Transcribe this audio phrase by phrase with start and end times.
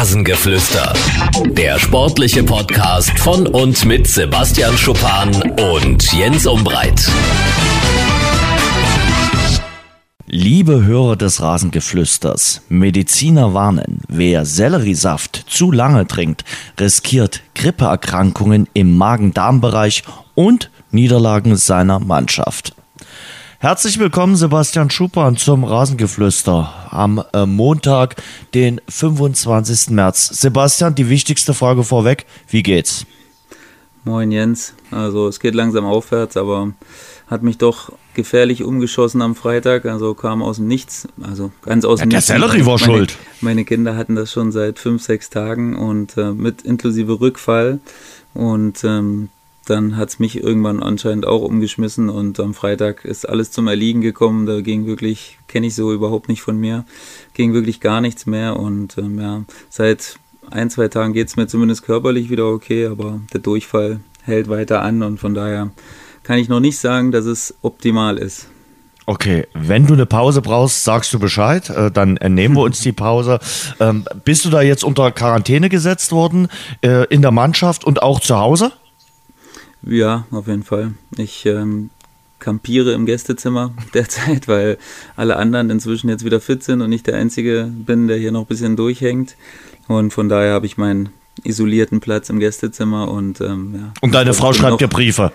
[0.00, 0.94] Rasengeflüster.
[1.50, 5.30] Der sportliche Podcast von und mit Sebastian Schuppan
[5.74, 7.06] und Jens Umbreit.
[10.24, 16.46] Liebe Hörer des Rasengeflüsters, Mediziner warnen, wer Selleriesaft zu lange trinkt,
[16.80, 20.04] riskiert Grippeerkrankungen im Magen-Darm-Bereich
[20.34, 22.74] und Niederlagen seiner Mannschaft.
[23.62, 28.16] Herzlich willkommen, Sebastian Schuppan, zum Rasengeflüster am äh, Montag,
[28.54, 29.90] den 25.
[29.90, 30.28] März.
[30.28, 33.04] Sebastian, die wichtigste Frage vorweg: Wie geht's?
[34.04, 34.72] Moin Jens.
[34.90, 36.72] Also, es geht langsam aufwärts, aber
[37.26, 39.84] hat mich doch gefährlich umgeschossen am Freitag.
[39.84, 41.06] Also kam aus dem Nichts.
[41.20, 42.28] Also ganz aus dem ja, Nichts.
[42.28, 43.18] Der Sellerie war meine, schuld.
[43.42, 47.78] Meine Kinder hatten das schon seit fünf, sechs Tagen und äh, mit inklusive Rückfall.
[48.32, 49.28] Und ähm,
[49.70, 54.00] dann hat es mich irgendwann anscheinend auch umgeschmissen und am Freitag ist alles zum Erliegen
[54.00, 54.46] gekommen.
[54.46, 56.84] Da ging wirklich, kenne ich so überhaupt nicht von mir,
[57.34, 60.16] ging wirklich gar nichts mehr und ähm, ja, seit
[60.50, 64.82] ein, zwei Tagen geht es mir zumindest körperlich wieder okay, aber der Durchfall hält weiter
[64.82, 65.70] an und von daher
[66.24, 68.48] kann ich noch nicht sagen, dass es optimal ist.
[69.06, 72.92] Okay, wenn du eine Pause brauchst, sagst du Bescheid, äh, dann nehmen wir uns die
[72.92, 73.40] Pause.
[73.80, 76.48] Ähm, bist du da jetzt unter Quarantäne gesetzt worden
[76.82, 78.72] äh, in der Mannschaft und auch zu Hause?
[79.82, 80.92] Ja, auf jeden Fall.
[81.16, 81.90] Ich ähm,
[82.38, 84.78] kampiere im Gästezimmer derzeit, weil
[85.16, 88.42] alle anderen inzwischen jetzt wieder fit sind und ich der Einzige bin, der hier noch
[88.42, 89.36] ein bisschen durchhängt.
[89.88, 91.10] Und von daher habe ich meinen
[91.44, 93.92] isolierten Platz im Gästezimmer und ähm, ja.
[94.00, 95.32] Und deine Frau schreibt dir Briefe.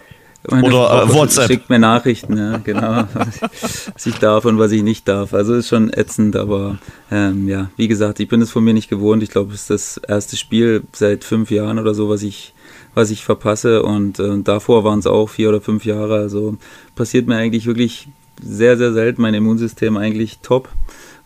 [0.49, 1.47] Meine Oder äh, Frau WhatsApp.
[1.47, 3.07] Schickt mir Nachrichten, ja, genau.
[3.93, 5.33] was ich darf und was ich nicht darf.
[5.33, 6.77] Also ist schon ätzend, aber
[7.11, 9.23] ähm, ja, wie gesagt, ich bin es von mir nicht gewohnt.
[9.23, 12.53] Ich glaube, es ist das erste Spiel seit fünf Jahren oder so, was ich
[12.95, 13.83] was ich verpasse.
[13.83, 16.15] Und äh, davor waren es auch vier oder fünf Jahre.
[16.15, 16.57] Also
[16.95, 18.07] passiert mir eigentlich wirklich
[18.41, 19.21] sehr, sehr selten.
[19.21, 20.69] Mein Immunsystem eigentlich top.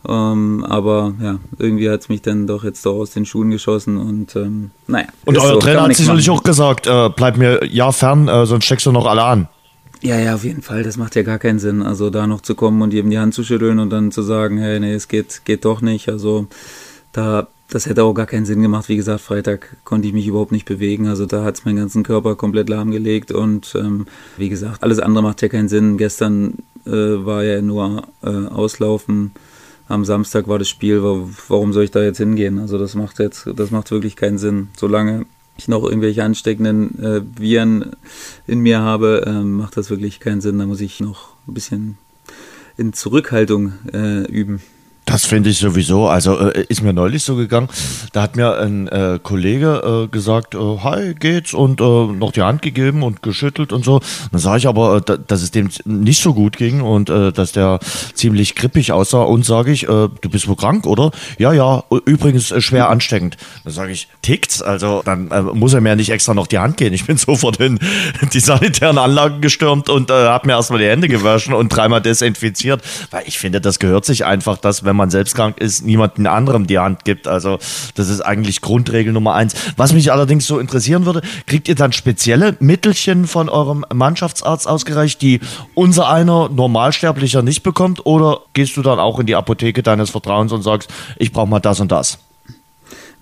[0.08, 3.98] Ähm, aber ja, irgendwie hat es mich dann doch jetzt doch aus den Schuhen geschossen
[3.98, 5.08] und ähm, naja.
[5.26, 8.64] Und euer so, Trainer hat sicherlich auch gesagt, äh, bleib mir ja fern, äh, sonst
[8.64, 9.48] steckst du noch alle an.
[10.02, 10.82] Ja, ja, auf jeden Fall.
[10.82, 11.82] Das macht ja gar keinen Sinn.
[11.82, 14.56] Also da noch zu kommen und jedem die Hand zu schütteln und dann zu sagen,
[14.56, 16.08] hey, nee, es geht, geht doch nicht.
[16.08, 16.46] Also
[17.12, 18.88] da, das hätte auch gar keinen Sinn gemacht.
[18.88, 21.06] Wie gesagt, Freitag konnte ich mich überhaupt nicht bewegen.
[21.06, 25.22] Also da hat es meinen ganzen Körper komplett lahmgelegt und ähm, wie gesagt, alles andere
[25.22, 25.96] macht ja keinen Sinn.
[25.96, 26.54] Gestern
[26.86, 29.32] äh, war ja nur äh, Auslaufen.
[29.88, 31.02] Am Samstag war das Spiel.
[31.02, 32.58] Wa- Warum soll ich da jetzt hingehen?
[32.58, 34.68] Also das macht jetzt, das macht wirklich keinen Sinn.
[34.76, 35.26] Solange
[35.58, 37.92] ich noch irgendwelche ansteckenden äh, Viren
[38.46, 40.58] in mir habe, ähm, macht das wirklich keinen Sinn.
[40.58, 41.98] Da muss ich noch ein bisschen
[42.76, 44.62] in Zurückhaltung äh, üben.
[45.10, 46.06] Das finde ich sowieso.
[46.06, 47.68] Also äh, ist mir neulich so gegangen.
[48.12, 52.42] Da hat mir ein äh, Kollege äh, gesagt, äh, hi, geht's und äh, noch die
[52.42, 54.00] Hand gegeben und geschüttelt und so.
[54.30, 57.50] Dann sage ich aber, äh, da, dass es dem nicht so gut ging und dass
[57.52, 57.80] der
[58.14, 59.22] ziemlich grippig aussah.
[59.22, 61.10] Und sage ich, du bist wohl krank, oder?
[61.38, 61.82] Ja, ja.
[62.04, 63.36] Übrigens schwer ansteckend.
[63.64, 64.62] Dann sage ich, tickt's?
[64.62, 66.92] Also dann muss er mir nicht extra noch die Hand gehen.
[66.92, 67.80] Ich bin sofort in
[68.32, 73.24] die sanitären Anlagen gestürmt und habe mir erstmal die Hände gewaschen und dreimal desinfiziert, weil
[73.26, 76.78] ich finde, das gehört sich einfach, dass wenn man selbst krank ist, niemanden anderem die
[76.78, 77.26] Hand gibt.
[77.26, 77.58] Also
[77.94, 79.54] das ist eigentlich Grundregel Nummer eins.
[79.76, 85.22] Was mich allerdings so interessieren würde, kriegt ihr dann spezielle Mittelchen von eurem Mannschaftsarzt ausgereicht,
[85.22, 85.40] die
[85.74, 88.04] unser einer Normalsterblicher nicht bekommt?
[88.04, 91.60] Oder gehst du dann auch in die Apotheke deines Vertrauens und sagst, ich brauche mal
[91.60, 92.18] das und das?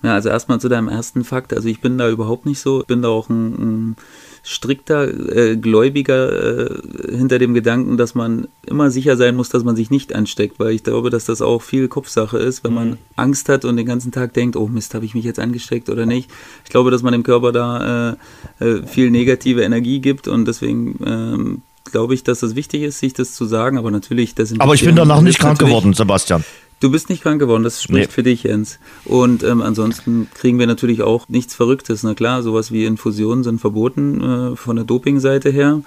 [0.01, 1.53] Ja, also erstmal zu deinem ersten Fakt.
[1.53, 2.81] Also ich bin da überhaupt nicht so.
[2.81, 3.53] Ich bin da auch ein,
[3.89, 3.95] ein
[4.43, 9.75] strikter äh, Gläubiger äh, hinter dem Gedanken, dass man immer sicher sein muss, dass man
[9.75, 13.49] sich nicht ansteckt, weil ich glaube, dass das auch viel Kopfsache ist, wenn man Angst
[13.49, 16.29] hat und den ganzen Tag denkt, oh Mist, habe ich mich jetzt angesteckt oder nicht.
[16.63, 18.17] Ich glaube, dass man dem Körper da
[18.59, 21.61] äh, äh, viel negative Energie gibt und deswegen ähm,
[21.91, 24.83] glaube ich, dass das wichtig ist, sich das zu sagen, aber natürlich, das Aber ich
[24.83, 26.43] bin danach nicht krank geworden, Sebastian.
[26.79, 28.13] Du bist nicht krank geworden, das spricht Nee.
[28.13, 28.79] für dich, Jens.
[29.03, 32.03] Und ähm, ansonsten kriegen wir natürlich auch nichts Verrücktes.
[32.03, 35.81] Na klar, sowas wie Infusionen sind verboten äh, von der Dopingseite her.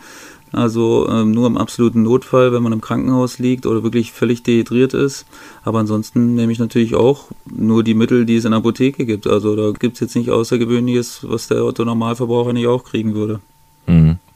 [0.53, 4.93] Also ähm, nur im absoluten Notfall, wenn man im Krankenhaus liegt oder wirklich völlig dehydriert
[4.93, 5.25] ist.
[5.65, 9.27] Aber ansonsten nehme ich natürlich auch nur die Mittel, die es in der Apotheke gibt.
[9.27, 13.41] Also da gibt es jetzt nicht Außergewöhnliches, was der Otto Normalverbraucher nicht auch kriegen würde.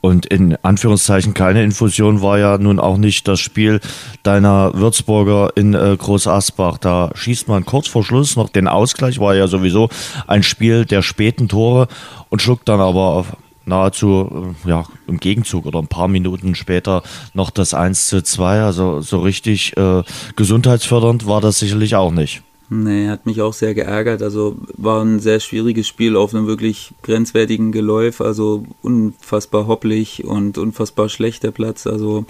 [0.06, 3.80] Und in Anführungszeichen keine Infusion war ja nun auch nicht das Spiel
[4.22, 6.78] deiner Würzburger in äh, Groß Asbach.
[6.78, 9.88] Da schießt man kurz vor Schluss noch den Ausgleich, war ja sowieso
[10.28, 11.88] ein Spiel der späten Tore
[12.28, 13.24] und schluckt dann aber
[13.64, 17.02] nahezu äh, ja, im Gegenzug oder ein paar Minuten später
[17.34, 18.62] noch das 1 zu 2.
[18.62, 20.04] Also so richtig äh,
[20.36, 22.44] gesundheitsfördernd war das sicherlich auch nicht.
[22.68, 24.22] Nee, hat mich auch sehr geärgert.
[24.22, 28.20] Also war ein sehr schwieriges Spiel auf einem wirklich grenzwertigen Geläuf.
[28.20, 31.86] Also unfassbar hopplig und unfassbar schlechter Platz.
[31.86, 32.26] Also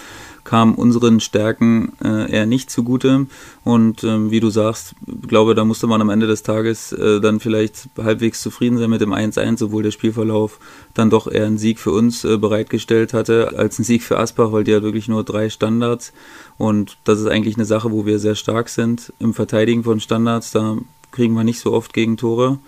[0.46, 3.26] kam unseren Stärken äh, eher nicht zugute.
[3.64, 4.94] Und ähm, wie du sagst,
[5.26, 9.00] glaube, da musste man am Ende des Tages äh, dann vielleicht halbwegs zufrieden sein mit
[9.00, 10.60] dem 1-1, obwohl der Spielverlauf
[10.94, 14.52] dann doch eher einen Sieg für uns äh, bereitgestellt hatte, als einen Sieg für Asbach,
[14.52, 16.12] weil die hat wirklich nur drei Standards.
[16.58, 20.52] Und das ist eigentlich eine Sache, wo wir sehr stark sind im Verteidigen von Standards.
[20.52, 20.78] Da
[21.10, 22.60] kriegen wir nicht so oft Gegentore.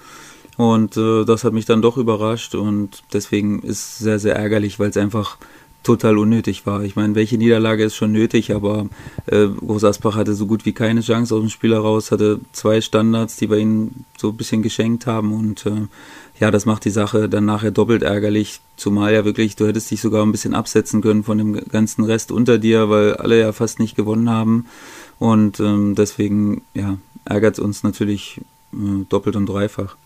[0.56, 4.80] Und äh, das hat mich dann doch überrascht und deswegen ist es sehr, sehr ärgerlich,
[4.80, 5.38] weil es einfach
[5.88, 6.82] total unnötig war.
[6.84, 8.88] Ich meine, welche Niederlage ist schon nötig, aber
[9.24, 12.82] äh, Groß Asbach hatte so gut wie keine Chance aus dem Spiel heraus, hatte zwei
[12.82, 15.86] Standards, die wir ihnen so ein bisschen geschenkt haben und äh,
[16.40, 20.02] ja, das macht die Sache dann nachher doppelt ärgerlich, zumal ja wirklich, du hättest dich
[20.02, 23.80] sogar ein bisschen absetzen können von dem ganzen Rest unter dir, weil alle ja fast
[23.80, 24.66] nicht gewonnen haben
[25.18, 28.42] und ähm, deswegen, ja, ärgert es uns natürlich
[28.74, 29.96] äh, doppelt und dreifach.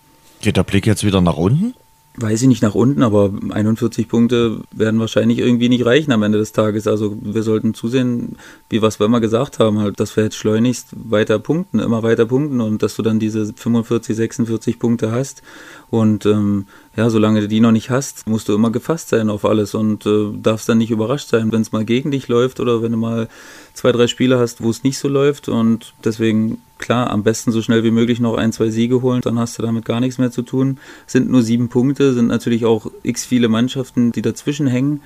[0.41, 1.73] Geht der Blick jetzt wieder nach unten?
[2.15, 6.37] Weiß ich nicht nach unten, aber 41 Punkte werden wahrscheinlich irgendwie nicht reichen am Ende
[6.37, 6.85] des Tages.
[6.85, 8.37] Also wir sollten zusehen,
[8.69, 12.27] wie was wir immer gesagt haben, halt, dass wir jetzt schleunigst weiter punkten, immer weiter
[12.27, 15.41] punkten und dass du dann diese 45, 46 Punkte hast.
[15.89, 19.45] Und ähm, ja, solange du die noch nicht hast, musst du immer gefasst sein auf
[19.45, 22.83] alles und äh, darfst dann nicht überrascht sein, wenn es mal gegen dich läuft oder
[22.83, 23.27] wenn du mal
[23.73, 25.49] zwei, drei Spiele hast, wo es nicht so läuft.
[25.49, 29.39] Und deswegen, klar, am besten so schnell wie möglich noch ein, zwei Siege holen, dann
[29.39, 30.77] hast du damit gar nichts mehr zu tun.
[31.07, 35.01] Sind nur sieben Punkte, sind natürlich auch x viele Mannschaften, die dazwischen hängen.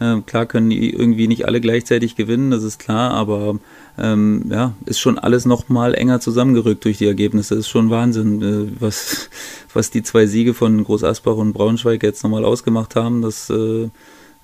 [0.00, 3.58] Äh, klar können die irgendwie nicht alle gleichzeitig gewinnen, das ist klar, aber
[3.98, 7.56] ähm, ja, ist schon alles noch mal enger zusammengerückt durch die Ergebnisse.
[7.56, 9.30] Ist schon Wahnsinn, äh, was,
[9.72, 13.22] was die zwei Siege von Groß Asbach und Braunschweig jetzt nochmal ausgemacht haben.
[13.22, 13.88] Das äh,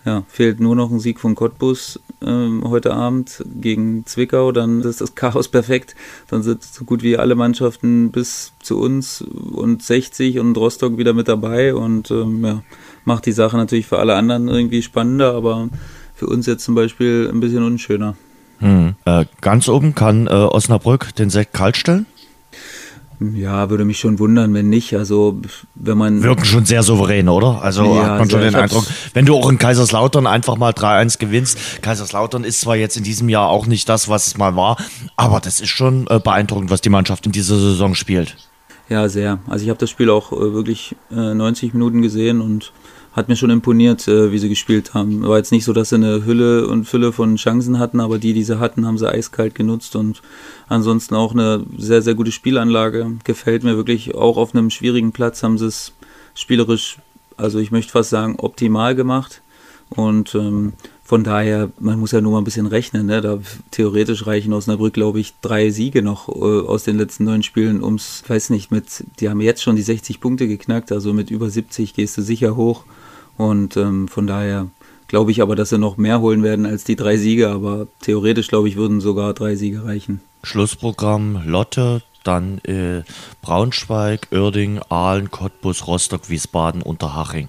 [0.05, 5.01] ja, fehlt nur noch ein Sieg von Cottbus ähm, heute Abend gegen Zwickau, dann ist
[5.01, 5.95] das Chaos perfekt.
[6.29, 11.15] Dann sind so gut wie alle Mannschaften bis zu uns und 60 und Rostock wieder
[11.15, 12.63] mit dabei und ähm, ja,
[13.05, 15.69] macht die Sache natürlich für alle anderen irgendwie spannender, aber
[16.15, 18.17] für uns jetzt zum Beispiel ein bisschen unschöner.
[18.59, 18.95] Hm.
[19.05, 22.07] Äh, ganz oben kann äh, Osnabrück den Sekt kalt stellen?
[23.21, 24.95] Ja, würde mich schon wundern, wenn nicht.
[24.95, 25.41] Also,
[25.75, 26.23] wenn man.
[26.23, 27.63] Wirken schon sehr souverän, oder?
[27.63, 31.19] Also ja, hat man schon den Eindruck, wenn du auch in Kaiserslautern einfach mal 3-1
[31.19, 31.83] gewinnst.
[31.83, 34.79] Kaiserslautern ist zwar jetzt in diesem Jahr auch nicht das, was es mal war,
[35.17, 38.37] aber das ist schon äh, beeindruckend, was die Mannschaft in dieser Saison spielt.
[38.89, 39.39] Ja, sehr.
[39.47, 42.73] Also ich habe das Spiel auch äh, wirklich äh, 90 Minuten gesehen und
[43.15, 45.23] hat mir schon imponiert, äh, wie sie gespielt haben.
[45.23, 48.35] War jetzt nicht so, dass sie eine Hülle und Fülle von Chancen hatten, aber die,
[48.35, 50.21] die sie hatten, haben sie eiskalt genutzt und
[50.69, 53.13] ansonsten auch eine sehr, sehr gute Spielanlage.
[53.23, 54.15] Gefällt mir wirklich.
[54.15, 55.93] Auch auf einem schwierigen Platz haben sie es
[56.35, 56.99] spielerisch,
[57.37, 59.41] also ich möchte fast sagen, optimal gemacht.
[59.91, 60.73] Und ähm,
[61.05, 63.07] von daher, man muss ja nur mal ein bisschen rechnen.
[63.07, 63.21] Ne?
[63.21, 63.39] Da
[63.71, 67.85] theoretisch reichen Osnabrück, glaube ich, drei Siege noch äh, aus den letzten neun Spielen.
[67.85, 71.49] Ums, weiß nicht, mit, die haben jetzt schon die 60 Punkte geknackt, also mit über
[71.49, 72.85] 70 gehst du sicher hoch.
[73.37, 74.69] Und ähm, von daher
[75.09, 78.49] glaube ich aber, dass sie noch mehr holen werden als die drei Siege, aber theoretisch,
[78.49, 80.21] glaube ich, würden sogar drei Siege reichen.
[80.43, 83.03] Schlussprogramm Lotte, dann äh,
[83.43, 87.49] Braunschweig, Oerding, Aalen, Cottbus, Rostock, Wiesbaden, Unterhaching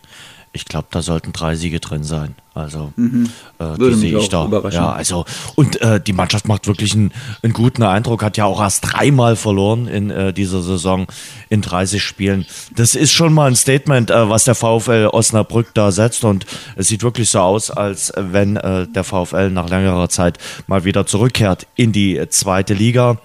[0.56, 2.34] ich glaube, da sollten drei Siege drin sein.
[2.54, 3.30] Also mhm.
[3.60, 4.50] äh, die sehe ich da.
[4.72, 5.26] Ja, also
[5.56, 7.12] und äh, die Mannschaft macht wirklich einen,
[7.44, 8.24] einen, guten Eindruck.
[8.24, 11.08] Hat ja auch erst dreimal verloren in äh, dieser Saison
[11.50, 12.46] in 30 Spielen.
[12.74, 16.46] Das ist schon mal ein Statement, äh, was der VfL Osnabrück da setzt und
[16.78, 20.38] es sieht wirklich so aus, als wenn äh, der VfL nach längerer Zeit
[20.68, 23.18] mal wieder zurückkehrt in die zweite Liga.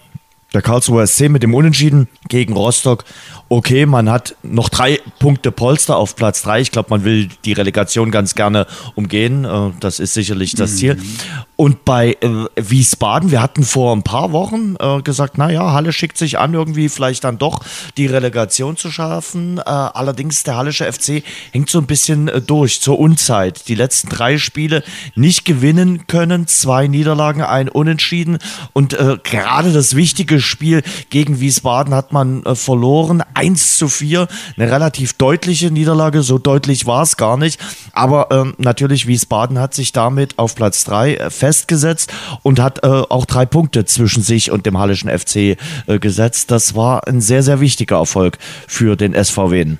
[0.52, 3.04] Der Karlsruher SC mit dem Unentschieden gegen Rostock
[3.50, 6.60] okay, man hat noch drei Punkte Polster auf Platz drei.
[6.60, 9.44] Ich glaube, man will die Relegation ganz gerne umgehen.
[9.44, 10.94] Äh, das ist sicherlich das Ziel.
[10.94, 11.18] Mhm.
[11.60, 16.16] Und bei äh, Wiesbaden, wir hatten vor ein paar Wochen äh, gesagt, naja, Halle schickt
[16.16, 17.60] sich an, irgendwie vielleicht dann doch
[17.98, 19.58] die Relegation zu schaffen.
[19.58, 23.68] allerdings der Hallische FC hängt so ein bisschen durch zur Unzeit.
[23.68, 24.82] Die letzten drei Spiele
[25.14, 28.38] nicht gewinnen können, zwei Niederlagen, ein Unentschieden.
[28.72, 35.14] Und gerade das wichtige Spiel gegen Wiesbaden hat man verloren 1 zu 4, eine relativ
[35.14, 37.60] deutliche Niederlage, so deutlich war es gar nicht.
[37.92, 42.86] Aber ähm, natürlich Wiesbaden hat sich damit auf Platz 3 äh, festgesetzt und hat äh,
[42.86, 45.56] auch drei Punkte zwischen sich und dem Hallischen FC äh,
[45.98, 46.52] gesetzt.
[46.52, 48.38] Das war ein sehr, sehr wichtiger Erfolg
[48.68, 49.76] für den SVW.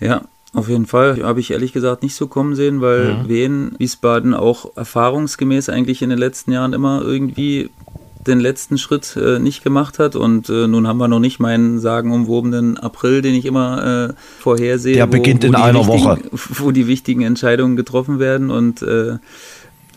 [0.00, 0.22] Ja,
[0.54, 1.22] auf jeden Fall.
[1.22, 3.28] Habe ich ehrlich gesagt nicht so kommen sehen, weil ja.
[3.28, 7.68] Wien, Wiesbaden auch erfahrungsgemäß eigentlich in den letzten Jahren immer irgendwie
[8.26, 10.16] den letzten Schritt äh, nicht gemacht hat.
[10.16, 14.94] Und äh, nun haben wir noch nicht meinen sagenumwobenen April, den ich immer äh, vorhersehe.
[14.94, 16.18] Der wo, beginnt wo in einer Woche.
[16.32, 18.50] Wo die wichtigen Entscheidungen getroffen werden.
[18.50, 19.18] Und äh,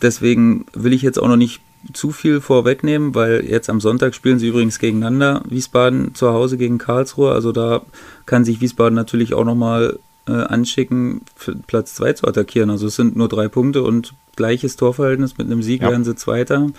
[0.02, 1.62] deswegen will ich jetzt auch noch nicht
[1.94, 5.44] zu viel vorwegnehmen, weil jetzt am Sonntag spielen sie übrigens gegeneinander.
[5.48, 7.32] Wiesbaden zu Hause gegen Karlsruhe.
[7.32, 7.82] Also da
[8.26, 11.22] kann sich Wiesbaden natürlich auch nochmal äh, anschicken,
[11.68, 12.70] Platz 2 zu attackieren.
[12.70, 15.38] Also es sind nur drei Punkte und gleiches Torverhältnis.
[15.38, 15.90] Mit einem Sieg ja.
[15.90, 16.70] werden sie Zweiter.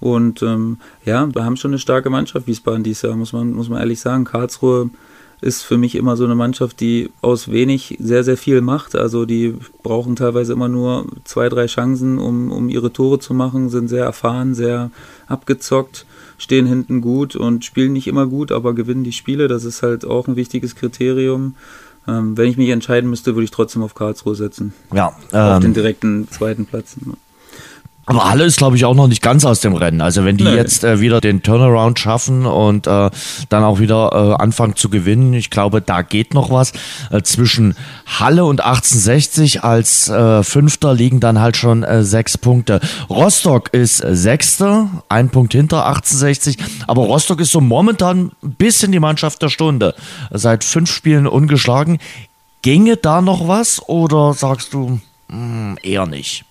[0.00, 3.68] Und ähm, ja, wir haben schon eine starke Mannschaft, Wiesbaden dieses Jahr, muss man, muss
[3.68, 4.24] man ehrlich sagen.
[4.24, 4.90] Karlsruhe
[5.42, 8.94] ist für mich immer so eine Mannschaft, die aus wenig sehr, sehr viel macht.
[8.94, 13.68] Also die brauchen teilweise immer nur zwei, drei Chancen, um, um ihre Tore zu machen,
[13.68, 14.92] sind sehr erfahren, sehr
[15.26, 16.06] abgezockt,
[16.38, 19.48] stehen hinten gut und spielen nicht immer gut, aber gewinnen die Spiele.
[19.48, 21.56] Das ist halt auch ein wichtiges Kriterium.
[22.06, 24.72] Ähm, wenn ich mich entscheiden müsste, würde ich trotzdem auf Karlsruhe setzen.
[24.94, 25.16] Ja.
[25.32, 26.96] Ähm, auf den direkten zweiten Platz.
[28.04, 30.00] Aber Halle ist, glaube ich, auch noch nicht ganz aus dem Rennen.
[30.00, 30.54] Also wenn die nee.
[30.54, 33.10] jetzt äh, wieder den Turnaround schaffen und äh,
[33.48, 36.72] dann auch wieder äh, anfangen zu gewinnen, ich glaube, da geht noch was.
[37.10, 42.80] Äh, zwischen Halle und 1860 als äh, Fünfter liegen dann halt schon äh, sechs Punkte.
[43.08, 46.58] Rostock ist Sechster, ein Punkt hinter 1860.
[46.88, 49.94] Aber Rostock ist so momentan ein bisschen die Mannschaft der Stunde.
[50.30, 51.98] Seit fünf Spielen ungeschlagen.
[52.62, 56.44] Ginge da noch was oder sagst du mh, hm, eher nicht?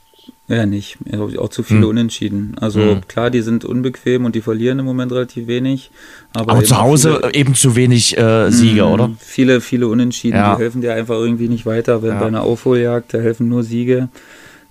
[0.52, 0.98] Ja, nicht.
[1.38, 1.90] Auch zu viele hm.
[1.90, 2.56] Unentschieden.
[2.60, 3.08] Also hm.
[3.08, 5.92] klar, die sind unbequem und die verlieren im Moment relativ wenig.
[6.34, 9.12] Aber, aber zu Hause viele, eben zu wenig äh, Siege, hm, oder?
[9.20, 10.36] Viele, viele Unentschieden.
[10.36, 10.56] Ja.
[10.56, 12.04] Die helfen dir einfach irgendwie nicht weiter.
[12.04, 12.20] Wenn ja.
[12.20, 14.10] bei einer Aufholjagd, da helfen nur Siege.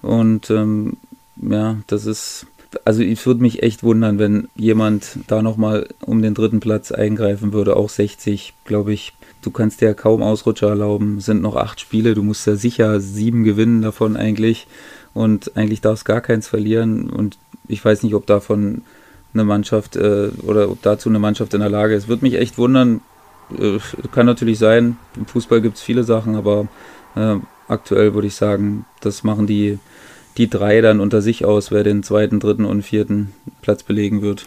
[0.02, 0.99] Und ähm,
[1.40, 2.46] ja, das ist.
[2.84, 7.52] Also ich würde mich echt wundern, wenn jemand da nochmal um den dritten Platz eingreifen
[7.52, 7.75] würde.
[7.75, 9.14] Auch 60, glaube ich.
[9.42, 11.16] Du kannst dir ja kaum Ausrutscher erlauben.
[11.18, 12.14] Es sind noch acht Spiele.
[12.14, 14.66] Du musst ja sicher sieben gewinnen davon eigentlich
[15.14, 17.10] und eigentlich darf es gar keins verlieren.
[17.10, 17.38] Und
[17.68, 18.82] ich weiß nicht, ob davon
[19.34, 22.08] eine Mannschaft äh, oder ob dazu eine Mannschaft in der Lage ist.
[22.08, 23.00] Würde mich echt wundern.
[23.58, 23.78] Äh,
[24.12, 24.96] kann natürlich sein.
[25.16, 26.68] Im Fußball gibt es viele Sachen, aber
[27.16, 27.36] äh,
[27.68, 29.78] aktuell würde ich sagen, das machen die,
[30.36, 34.46] die drei dann unter sich aus, wer den zweiten, dritten und vierten Platz belegen wird.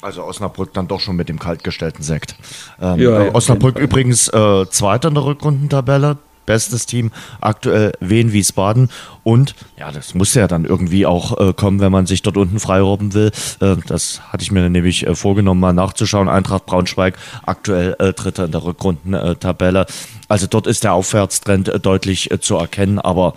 [0.00, 2.36] Also Osnabrück dann doch schon mit dem kaltgestellten Sekt.
[2.80, 6.18] Ähm, ja, ja, Osnabrück übrigens äh, Zweiter in der Rückrundentabelle,
[6.48, 7.12] bestes Team
[7.42, 8.88] aktuell Wien Wiesbaden.
[9.22, 12.58] Und ja, das muss ja dann irgendwie auch äh, kommen, wenn man sich dort unten
[12.58, 13.30] freirobben will.
[13.60, 16.28] Äh, das hatte ich mir nämlich äh, vorgenommen, mal nachzuschauen.
[16.30, 19.84] Eintracht Braunschweig aktuell äh, Dritter in der Rückrundentabelle.
[20.28, 23.34] Also dort ist der Aufwärtstrend äh, deutlich äh, zu erkennen, aber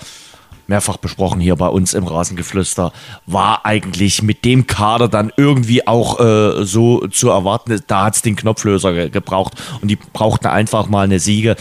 [0.72, 2.94] mehrfach besprochen hier bei uns im Rasengeflüster,
[3.28, 7.78] war eigentlich mit dem Kader dann irgendwie auch äh, so zu erwarten.
[7.88, 11.58] Da hat es den Knopflöser ge gebraucht und die brauchten einfach mal eine Siege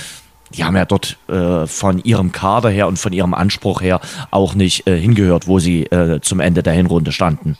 [0.54, 4.54] die haben ja dort äh, von ihrem Kader her und von ihrem Anspruch her auch
[4.54, 7.56] nicht äh, hingehört, wo sie äh, zum Ende der Hinrunde standen.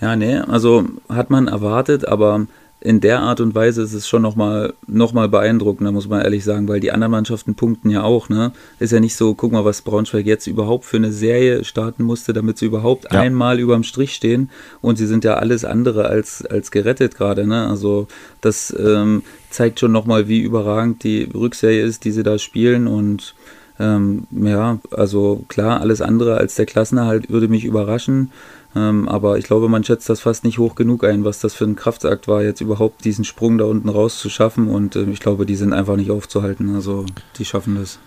[0.00, 2.46] Ja, nee, also hat man erwartet, aber
[2.80, 6.44] in der Art und Weise ist es schon nochmal noch mal beeindruckender, muss man ehrlich
[6.44, 8.28] sagen, weil die anderen Mannschaften punkten ja auch.
[8.28, 8.52] Ne?
[8.78, 12.32] Ist ja nicht so, guck mal, was Braunschweig jetzt überhaupt für eine Serie starten musste,
[12.32, 13.20] damit sie überhaupt ja.
[13.20, 14.50] einmal überm Strich stehen.
[14.80, 17.48] Und sie sind ja alles andere als, als gerettet gerade.
[17.48, 17.66] Ne?
[17.66, 18.06] Also
[18.40, 22.86] das ähm, zeigt schon nochmal, wie überragend die Rückserie ist, die sie da spielen.
[22.86, 23.34] Und
[23.80, 28.32] ähm, ja, also klar, alles andere als der Klassenerhalt würde mich überraschen.
[28.76, 31.64] Ähm, aber ich glaube, man schätzt das fast nicht hoch genug ein, was das für
[31.64, 34.68] ein Kraftakt war, jetzt überhaupt diesen Sprung da unten raus zu schaffen.
[34.68, 36.74] Und äh, ich glaube, die sind einfach nicht aufzuhalten.
[36.74, 37.06] Also
[37.38, 37.98] die schaffen das.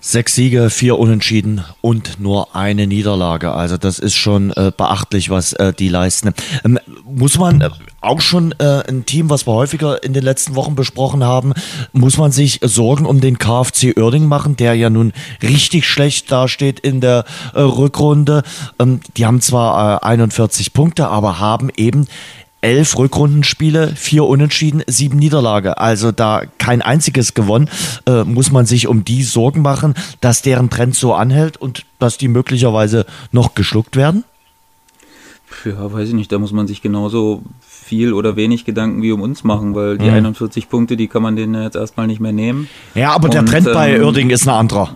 [0.00, 3.50] Sechs Siege, vier Unentschieden und nur eine Niederlage.
[3.50, 6.34] Also das ist schon äh, beachtlich, was äh, die leisten.
[6.64, 10.54] Ähm, muss man äh, auch schon äh, ein Team, was wir häufiger in den letzten
[10.54, 11.52] Wochen besprochen haben,
[11.92, 15.12] muss man sich Sorgen um den KfC Oerding machen, der ja nun
[15.42, 17.24] richtig schlecht dasteht in der
[17.54, 18.42] äh, Rückrunde.
[18.78, 22.06] Ähm, die haben zwar 41 äh, Punkte, aber haben eben
[22.60, 25.78] elf Rückrundenspiele, vier Unentschieden, sieben Niederlage.
[25.78, 27.68] Also da kein einziges gewonnen.
[28.06, 32.18] Äh, muss man sich um die Sorgen machen, dass deren Trend so anhält und dass
[32.18, 34.24] die möglicherweise noch geschluckt werden?
[35.64, 36.30] Ja, weiß ich nicht.
[36.32, 37.42] Da muss man sich genauso
[37.88, 40.14] viel oder wenig Gedanken wie um uns machen, weil die mhm.
[40.14, 42.68] 41 Punkte, die kann man denen jetzt erstmal nicht mehr nehmen.
[42.94, 44.94] Ja, aber der Trend bei ähm, Oerding ist ein anderer.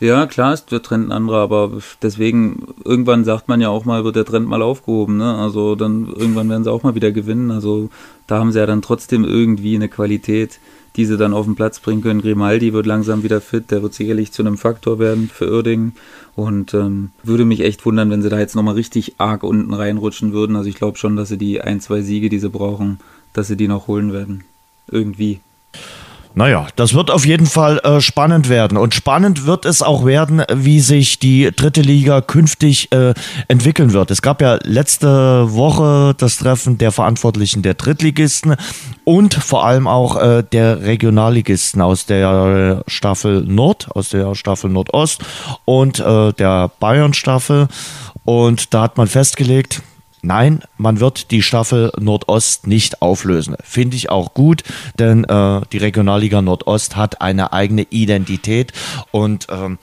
[0.00, 1.70] Ja, klar ist der Trend ein anderer, aber
[2.02, 5.36] deswegen, irgendwann sagt man ja auch mal, wird der Trend mal aufgehoben, ne?
[5.36, 7.52] Also dann irgendwann werden sie auch mal wieder gewinnen.
[7.52, 7.88] Also
[8.26, 10.58] da haben sie ja dann trotzdem irgendwie eine Qualität,
[10.96, 12.20] die sie dann auf den Platz bringen können.
[12.20, 15.94] Grimaldi wird langsam wieder fit, der wird sicherlich zu einem Faktor werden für Uerdingen.
[16.34, 20.32] Und ähm, würde mich echt wundern, wenn sie da jetzt nochmal richtig arg unten reinrutschen
[20.32, 20.56] würden.
[20.56, 23.00] Also ich glaube schon, dass sie die ein, zwei Siege, die sie brauchen,
[23.32, 24.44] dass sie die noch holen werden.
[24.90, 25.40] Irgendwie.
[26.34, 28.78] Naja, das wird auf jeden Fall äh, spannend werden.
[28.78, 33.12] Und spannend wird es auch werden, wie sich die dritte Liga künftig äh,
[33.48, 34.10] entwickeln wird.
[34.10, 38.56] Es gab ja letzte Woche das Treffen der Verantwortlichen der Drittligisten
[39.04, 45.22] und vor allem auch äh, der Regionalligisten aus der Staffel Nord, aus der Staffel Nordost
[45.66, 47.68] und äh, der Bayern-Staffel.
[48.24, 49.82] Und da hat man festgelegt,
[50.24, 53.56] Nein, man wird die Staffel Nordost nicht auflösen.
[53.64, 54.62] Finde ich auch gut,
[54.96, 58.72] denn äh, die Regionalliga Nordost hat eine eigene Identität
[59.10, 59.78] und ähm,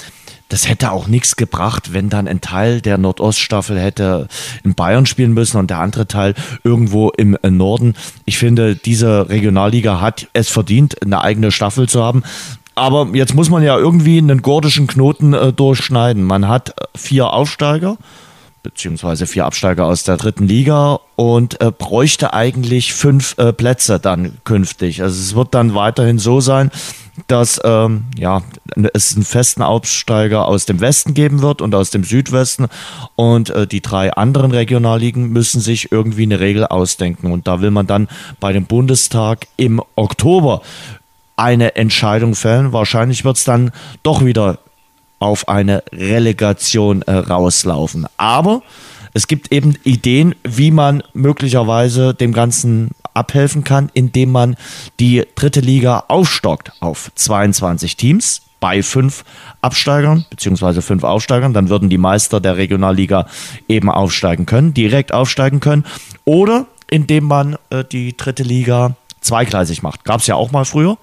[0.48, 4.30] das hätte auch nichts gebracht, wenn dann ein Teil der Nordoststaffel hätte
[4.64, 7.96] in Bayern spielen müssen und der andere Teil irgendwo im Norden.
[8.24, 12.24] Ich finde, diese Regionalliga hat es verdient, eine eigene Staffel zu haben.
[12.76, 16.24] Aber jetzt muss man ja irgendwie einen gordischen Knoten äh, durchschneiden.
[16.24, 17.98] Man hat vier Aufsteiger
[18.64, 24.38] beziehungsweise vier Absteiger aus der dritten Liga und äh, bräuchte eigentlich fünf äh, Plätze dann
[24.44, 25.02] künftig.
[25.02, 26.72] Also es wird dann weiterhin so sein,
[27.28, 28.42] dass ähm, ja,
[28.94, 32.68] es einen festen Aufsteiger aus dem Westen geben wird und aus dem Südwesten
[33.16, 37.72] und äh, die drei anderen Regionalligen müssen sich irgendwie eine Regel ausdenken und da will
[37.72, 38.08] man dann
[38.40, 40.62] bei dem Bundestag im Oktober
[41.36, 42.74] eine Entscheidung fällen.
[42.74, 43.72] Wahrscheinlich wird es dann
[44.04, 44.60] doch wieder
[45.20, 48.08] auf eine Relegation äh, rauslaufen.
[48.18, 48.62] Aber
[49.14, 54.56] es gibt eben Ideen, wie man möglicherweise dem Ganzen abhelfen kann, indem man
[55.00, 59.24] die dritte Liga aufstockt auf 22 Teams bei fünf
[59.62, 61.54] Absteigern beziehungsweise fünf Aufsteigern.
[61.54, 63.26] Dann würden die Meister der Regionalliga
[63.68, 65.86] eben aufsteigen können, direkt aufsteigen können.
[66.26, 70.04] Oder indem man äh, die dritte Liga zweigleisig macht.
[70.04, 70.98] Gab es ja auch mal früher.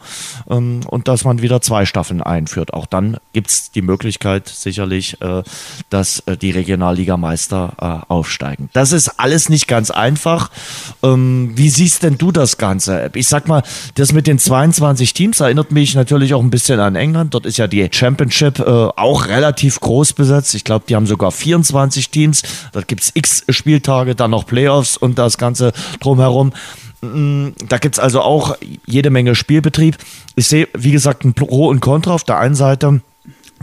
[0.49, 2.75] Ähm, und dass man wieder zwei Staffeln einführt.
[2.75, 5.43] Auch dann gibt es die Möglichkeit sicherlich, äh,
[5.91, 8.71] dass äh, die Regionalligameister äh, aufsteigen.
[8.73, 10.51] Das ist alles nicht ganz einfach.
[11.03, 13.11] Ähm, wie siehst denn du das Ganze?
[13.15, 13.63] Ich sag mal,
[13.95, 17.35] das mit den 22 Teams erinnert mich natürlich auch ein bisschen an England.
[17.35, 20.55] Dort ist ja die Championship auch relativ groß besetzt.
[20.55, 22.43] Ich glaube, die haben sogar 24 Teams.
[22.73, 26.53] Dort gibt es x Spieltage, dann noch Playoffs und das Ganze drumherum.
[27.03, 29.99] Mm, da gibt es also auch jede Menge Spielbetrieb.
[30.35, 33.01] Ich sehe, wie gesagt, ein Pro und Contra auf der einen Seite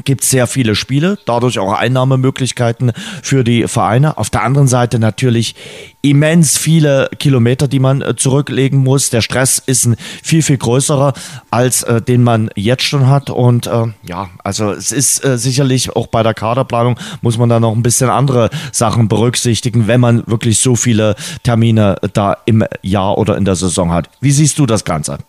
[0.05, 4.17] gibt sehr viele Spiele, dadurch auch Einnahmemöglichkeiten für die Vereine.
[4.17, 5.55] Auf der anderen Seite natürlich
[6.01, 9.09] immens viele Kilometer, die man äh, zurücklegen muss.
[9.09, 11.13] Der Stress ist ein viel, viel größerer,
[11.51, 13.29] als äh, den man jetzt schon hat.
[13.29, 17.59] Und äh, ja, also es ist äh, sicherlich auch bei der Kaderplanung muss man da
[17.59, 23.17] noch ein bisschen andere Sachen berücksichtigen, wenn man wirklich so viele Termine da im Jahr
[23.17, 24.09] oder in der Saison hat.
[24.19, 25.19] Wie siehst du das Ganze?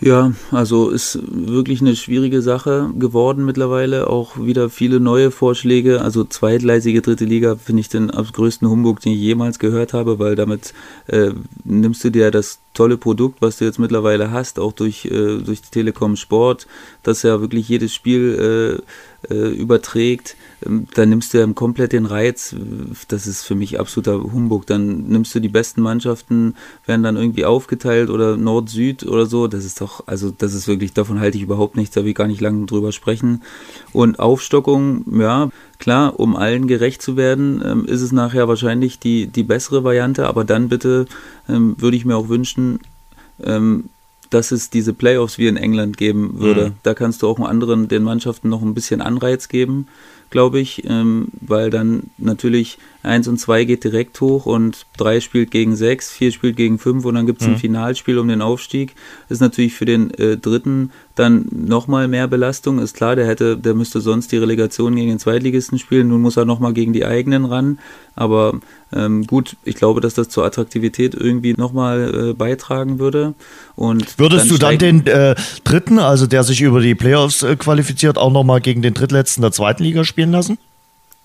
[0.00, 4.06] Ja, also ist wirklich eine schwierige Sache geworden mittlerweile.
[4.06, 6.02] Auch wieder viele neue Vorschläge.
[6.02, 10.36] Also zweitgleisige dritte Liga finde ich den größten Humbug, den ich jemals gehört habe, weil
[10.36, 10.72] damit
[11.08, 11.32] äh,
[11.64, 15.62] nimmst du dir das tolle Produkt, was du jetzt mittlerweile hast, auch durch, äh, durch
[15.62, 16.68] Telekom Sport,
[17.02, 22.54] das ja wirklich jedes Spiel äh, überträgt, ähm, dann nimmst du ja komplett den Reiz.
[23.08, 24.66] Das ist für mich absoluter Humbug.
[24.66, 26.54] Dann nimmst du die besten Mannschaften,
[26.86, 29.48] werden dann irgendwie aufgeteilt oder Nord-Süd oder so.
[29.48, 32.16] Das ist doch, also das ist wirklich, davon halte ich überhaupt nichts, da will ich
[32.16, 33.42] gar nicht lange drüber sprechen.
[33.92, 39.26] Und Aufstockung, ja, klar, um allen gerecht zu werden, ähm, ist es nachher wahrscheinlich die,
[39.26, 41.06] die bessere Variante, aber dann bitte
[41.48, 42.80] ähm, würde ich mir auch wünschen,
[43.42, 43.84] ähm,
[44.30, 46.70] dass es diese Playoffs wie in England geben würde.
[46.70, 46.74] Mhm.
[46.82, 49.86] Da kannst du auch anderen, den Mannschaften noch ein bisschen Anreiz geben,
[50.30, 55.50] glaube ich, ähm, weil dann natürlich eins und zwei geht direkt hoch und drei spielt
[55.50, 57.54] gegen sechs, vier spielt gegen fünf und dann gibt es mhm.
[57.54, 58.94] ein Finalspiel um den Aufstieg.
[59.28, 62.78] Ist natürlich für den äh, dritten dann nochmal mehr Belastung.
[62.78, 66.08] Ist klar, der hätte, der müsste sonst die Relegation gegen den Zweitligisten spielen.
[66.08, 67.78] Nun muss er nochmal gegen die eigenen ran.
[68.14, 68.54] Aber
[68.92, 73.34] ähm, gut, ich glaube, dass das zur Attraktivität irgendwie nochmal äh, beitragen würde.
[73.76, 77.54] Und Würdest dann du dann den äh, dritten, also der sich über die Playoffs äh,
[77.56, 80.58] qualifiziert, auch nochmal gegen den drittletzten der zweiten Liga spielen lassen?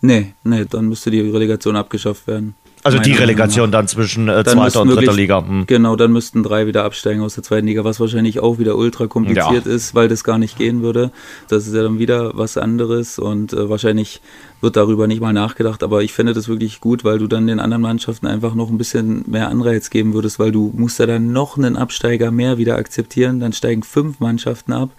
[0.02, 2.56] Nee, nee, dann müsste die Relegation abgeschafft werden.
[2.86, 5.48] Also die Relegation dann zwischen äh, dann zweiter und dritter wirklich, Liga.
[5.48, 5.64] Hm.
[5.68, 9.08] Genau, dann müssten drei wieder absteigen aus der zweiten Liga, was wahrscheinlich auch wieder ultra
[9.08, 9.72] kompliziert ja.
[9.72, 11.12] ist, weil das gar nicht gehen würde.
[11.48, 14.22] Das ist ja dann wieder was anderes und äh, wahrscheinlich
[14.60, 15.82] wird darüber nicht mal nachgedacht.
[15.82, 18.78] Aber ich finde das wirklich gut, weil du dann den anderen Mannschaften einfach noch ein
[18.78, 22.76] bisschen mehr Anreiz geben würdest, weil du musst ja dann noch einen Absteiger mehr wieder
[22.76, 23.40] akzeptieren.
[23.40, 24.90] Dann steigen fünf Mannschaften ab.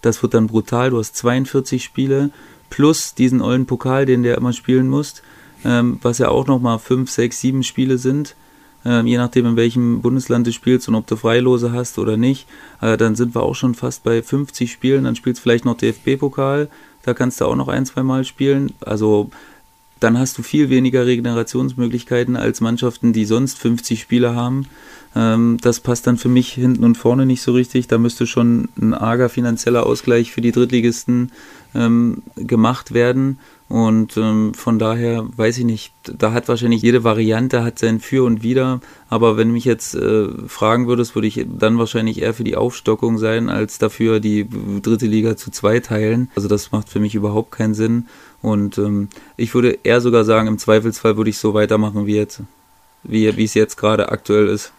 [0.00, 0.88] Das wird dann brutal.
[0.88, 2.30] Du hast 42 Spiele
[2.70, 5.22] plus diesen ollen Pokal, den ja immer spielen musst
[5.64, 8.34] ähm, was ja auch nochmal fünf, sechs, sieben Spiele sind.
[8.84, 12.46] Ähm, je nachdem, in welchem Bundesland du spielst und ob du Freilose hast oder nicht,
[12.80, 15.04] äh, dann sind wir auch schon fast bei 50 Spielen.
[15.04, 16.68] Dann spielst du vielleicht noch DFB-Pokal,
[17.02, 18.72] da kannst du auch noch ein, zwei Mal spielen.
[18.80, 19.30] Also
[20.00, 24.66] dann hast du viel weniger Regenerationsmöglichkeiten als Mannschaften, die sonst 50 Spiele haben.
[25.14, 27.86] Ähm, das passt dann für mich hinten und vorne nicht so richtig.
[27.86, 31.32] Da müsste schon ein arger finanzieller Ausgleich für die Drittligisten
[31.74, 33.38] ähm, gemacht werden.
[33.68, 38.24] Und ähm, von daher weiß ich nicht, da hat wahrscheinlich jede Variante hat sein Für
[38.24, 38.80] und Wider.
[39.08, 42.56] Aber wenn du mich jetzt äh, fragen würdest, würde ich dann wahrscheinlich eher für die
[42.56, 44.48] Aufstockung sein, als dafür die
[44.82, 46.32] dritte Liga zu zweiteilen.
[46.34, 48.08] Also das macht für mich überhaupt keinen Sinn.
[48.42, 52.42] Und ähm, ich würde eher sogar sagen, im Zweifelsfall würde ich so weitermachen wie jetzt,
[53.04, 54.72] wie, wie es jetzt gerade aktuell ist.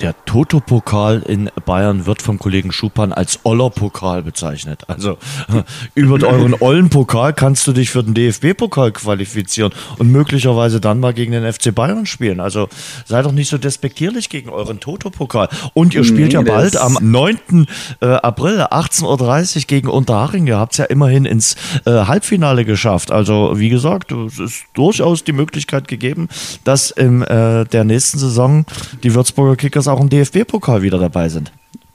[0.00, 4.84] Der Toto-Pokal in Bayern wird vom Kollegen Schupan als Oller-Pokal bezeichnet.
[4.88, 5.18] Also
[5.94, 11.32] über euren Ollen-Pokal kannst du dich für den DFB-Pokal qualifizieren und möglicherweise dann mal gegen
[11.32, 12.40] den FC Bayern spielen.
[12.40, 12.68] Also
[13.04, 15.50] sei doch nicht so despektierlich gegen euren Toto-Pokal.
[15.74, 17.66] Und ihr spielt nee, ja bald am 9.
[18.00, 20.46] Äh, April 18.30 Uhr gegen Unterhaching.
[20.46, 23.10] Ihr habt es ja immerhin ins äh, Halbfinale geschafft.
[23.10, 26.28] Also wie gesagt, es ist durchaus die Möglichkeit gegeben,
[26.64, 28.64] dass in äh, der nächsten Saison
[29.02, 31.52] die Würzburger Kickers auch im DFB-Pokal wieder dabei sind.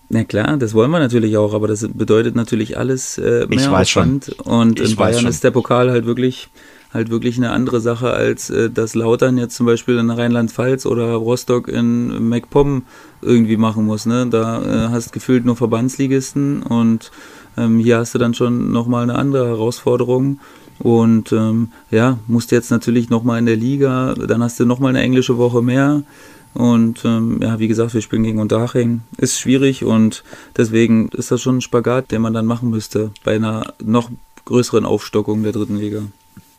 [0.10, 4.29] Na klar, das wollen wir natürlich auch, aber das bedeutet natürlich alles äh, mehr Aufwand.
[4.43, 6.49] Und ich in Bayern ist der Pokal halt wirklich
[6.95, 11.13] halt wirklich eine andere Sache, als äh, dass Lautern jetzt zum Beispiel in Rheinland-Pfalz oder
[11.13, 12.84] Rostock in MacPom
[13.21, 14.05] irgendwie machen muss.
[14.05, 14.27] Ne?
[14.27, 17.12] Da äh, hast gefühlt nur Verbandsligisten und
[17.58, 20.39] ähm, hier hast du dann schon nochmal eine andere Herausforderung.
[20.79, 25.01] Und ähm, ja, musst jetzt natürlich nochmal in der Liga, dann hast du nochmal eine
[25.01, 26.03] englische Woche mehr.
[26.56, 29.02] Und ähm, ja, wie gesagt, wir spielen gegen Unterhaching.
[29.18, 30.24] Ist schwierig und
[30.56, 34.10] deswegen ist das schon ein Spagat, den man dann machen müsste bei einer noch
[34.46, 36.04] größeren Aufstockung der dritten Liga.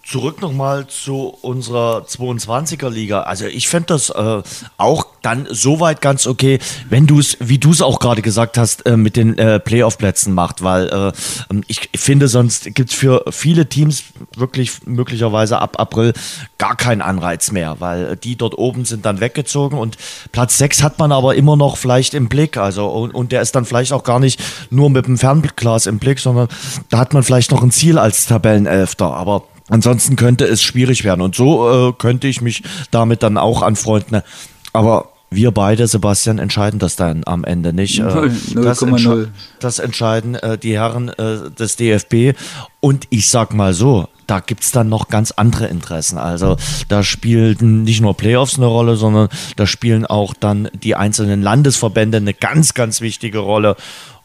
[0.07, 3.23] Zurück nochmal zu unserer 22er Liga.
[3.23, 4.43] Also ich fände das äh,
[4.77, 8.87] auch dann soweit ganz okay, wenn du es, wie du es auch gerade gesagt hast,
[8.87, 11.13] äh, mit den äh, Playoff-Plätzen macht, weil äh,
[11.51, 14.05] ähm, ich finde, sonst gibt es für viele Teams
[14.37, 16.13] wirklich möglicherweise ab April
[16.57, 19.97] gar keinen Anreiz mehr, weil die dort oben sind dann weggezogen und
[20.31, 22.59] Platz 6 hat man aber immer noch vielleicht im Blick.
[22.59, 24.41] Also und, und der ist dann vielleicht auch gar nicht
[24.71, 26.47] nur mit dem Fernglas im Blick, sondern
[26.91, 29.13] da hat man vielleicht noch ein Ziel als Tabellenelfter.
[29.13, 31.21] Aber Ansonsten könnte es schwierig werden.
[31.21, 34.23] Und so äh, könnte ich mich damit dann auch anfreunden.
[34.73, 37.99] Aber wir beide, Sebastian, entscheiden das dann am Ende nicht.
[37.99, 42.39] 0, 0, das, entsche das, entscheiden äh, die Herren äh, des DFB.
[42.81, 46.19] Und ich sag mal so, da gibt es dann noch ganz andere Interessen.
[46.19, 46.57] Also
[46.89, 52.19] da spielen nicht nur Playoffs eine Rolle, sondern da spielen auch dann die einzelnen Landesverbände
[52.19, 53.77] eine ganz, ganz wichtige Rolle.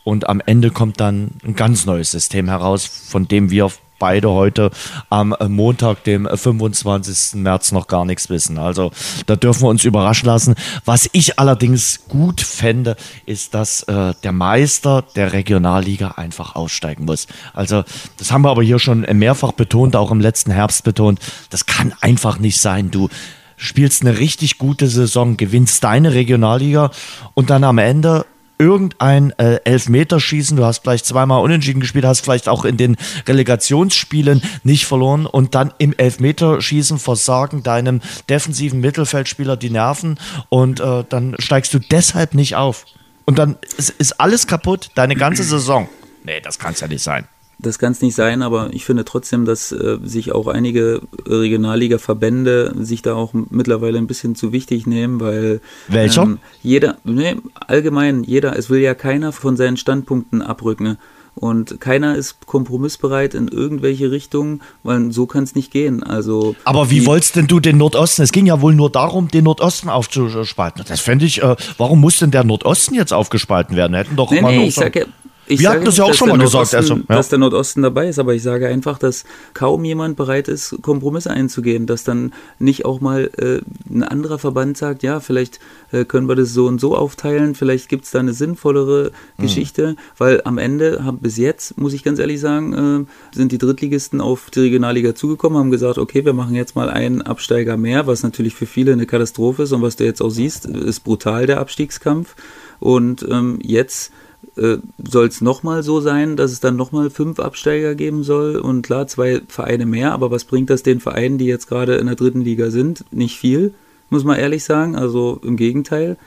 [0.04, 3.72] Und am Ende kommt dann ein ganz neues System heraus, von dem wir
[4.02, 4.72] beide heute
[5.12, 7.36] am Montag, dem 25.
[7.36, 8.58] März, noch gar nichts wissen.
[8.58, 8.92] Also
[9.28, 10.56] da dürfen wir uns überraschen lassen.
[10.86, 12.96] Was ich allerdings gut fände,
[13.28, 17.28] ist, dass äh, der Meister der Regionalliga einfach aussteigen muss.
[17.54, 17.84] Also
[18.18, 21.20] das haben wir aber hier schon mehrfach betont, auch im letzten Herbst betont.
[21.52, 22.90] Das kann einfach nicht sein.
[22.90, 23.08] Du
[23.56, 26.90] spielst eine richtig gute Saison, gewinnst deine Regionalliga
[27.36, 28.26] und dann am Ende
[28.62, 32.96] irgendein äh, Elfmeterschießen, du hast vielleicht zweimal unentschieden gespielt, hast vielleicht auch in den
[33.28, 40.20] Relegationsspielen nicht verloren und dann im Elfmeterschießen versagen deinem defensiven Mittelfeldspieler die Nerven
[40.50, 42.86] und äh, dann steigst du deshalb nicht auf.
[43.26, 45.90] Und dann ist, ist alles kaputt, deine ganze Saison.
[46.24, 47.28] Nee, das kann es ja nicht sein.
[47.62, 52.74] Das kann es nicht sein, aber ich finde trotzdem, dass äh, sich auch einige Regionalliga-Verbände
[52.80, 56.24] sich da auch mittlerweile ein bisschen zu wichtig nehmen, weil Welcher?
[56.24, 60.98] Ähm, jeder, nee, allgemein, jeder, es will ja keiner von seinen Standpunkten abrücken.
[61.34, 66.04] Und keiner ist kompromissbereit in irgendwelche Richtungen, weil so kann es nicht gehen.
[66.04, 68.22] Also Aber wie wolltest denn du den Nordosten?
[68.22, 70.84] Es ging ja wohl nur darum, den Nordosten aufzuspalten.
[70.86, 73.96] Das fände ich, äh, warum muss denn der Nordosten jetzt aufgespalten werden?
[73.96, 75.06] Hätten doch nee, mal nee, ich sag ja,
[75.52, 76.74] ich Wir hatten das ja auch schon mal gesagt.
[76.74, 77.04] Also, ja.
[77.08, 81.30] Dass der Nordosten dabei ist, aber ich sage einfach, dass kaum jemand bereit ist, Kompromisse
[81.30, 83.62] einzugehen, dass dann nicht auch mal äh,
[83.94, 85.60] ein anderer Verband sagt, ja, vielleicht
[85.92, 89.42] äh, können wir das so und so aufteilen, vielleicht gibt es da eine sinnvollere mhm.
[89.42, 93.58] Geschichte, weil am Ende haben bis jetzt, muss ich ganz ehrlich sagen, äh, sind die
[93.58, 98.08] Drittligisten auf die Regionalliga zugekommen, haben gesagt, okay, wir machen jetzt mal einen Absteiger mehr,
[98.08, 101.46] was natürlich für viele eine Katastrophe ist und was du jetzt auch siehst, ist brutal
[101.46, 102.36] der Abstiegskampf.
[102.80, 104.12] Und ähm, jetzt
[104.58, 108.82] äh, soll es nochmal so sein, dass es dann nochmal fünf Absteiger geben soll und
[108.82, 112.16] klar, zwei Vereine mehr, aber was bringt das den Vereinen, die jetzt gerade in der
[112.16, 113.06] dritten Liga sind?
[113.12, 113.74] Nicht viel,
[114.10, 116.18] muss man ehrlich sagen, also im Gegenteil.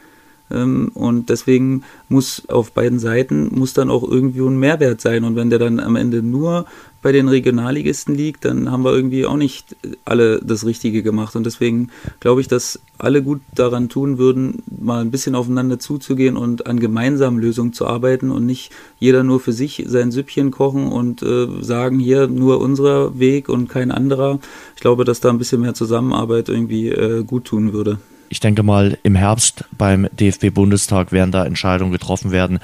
[0.51, 5.25] Ähm, und deswegen muss auf beiden Seiten muss dann auch irgendwie ein Mehrwert sein.
[5.25, 6.67] Und wenn der dann am Ende nur
[7.05, 11.37] bei den Regionalligisten liegt, dann haben wir irgendwie auch nicht alle das Richtige gemacht.
[11.37, 16.35] Und deswegen glaube ich, dass alle gut daran tun würden, mal ein bisschen aufeinander zuzugehen
[16.35, 20.87] und an gemeinsamen Lösungen zu arbeiten und nicht jeder nur für sich sein Süppchen kochen
[20.87, 24.41] und äh, sagen, hier nur unser Weg und kein anderer.
[24.75, 27.99] Ich glaube, dass da ein bisschen mehr Zusammenarbeit irgendwie äh, gut tun würde.
[28.31, 32.61] Ich denke mal, im Herbst beim DFB-Bundestag werden da Entscheidungen getroffen werden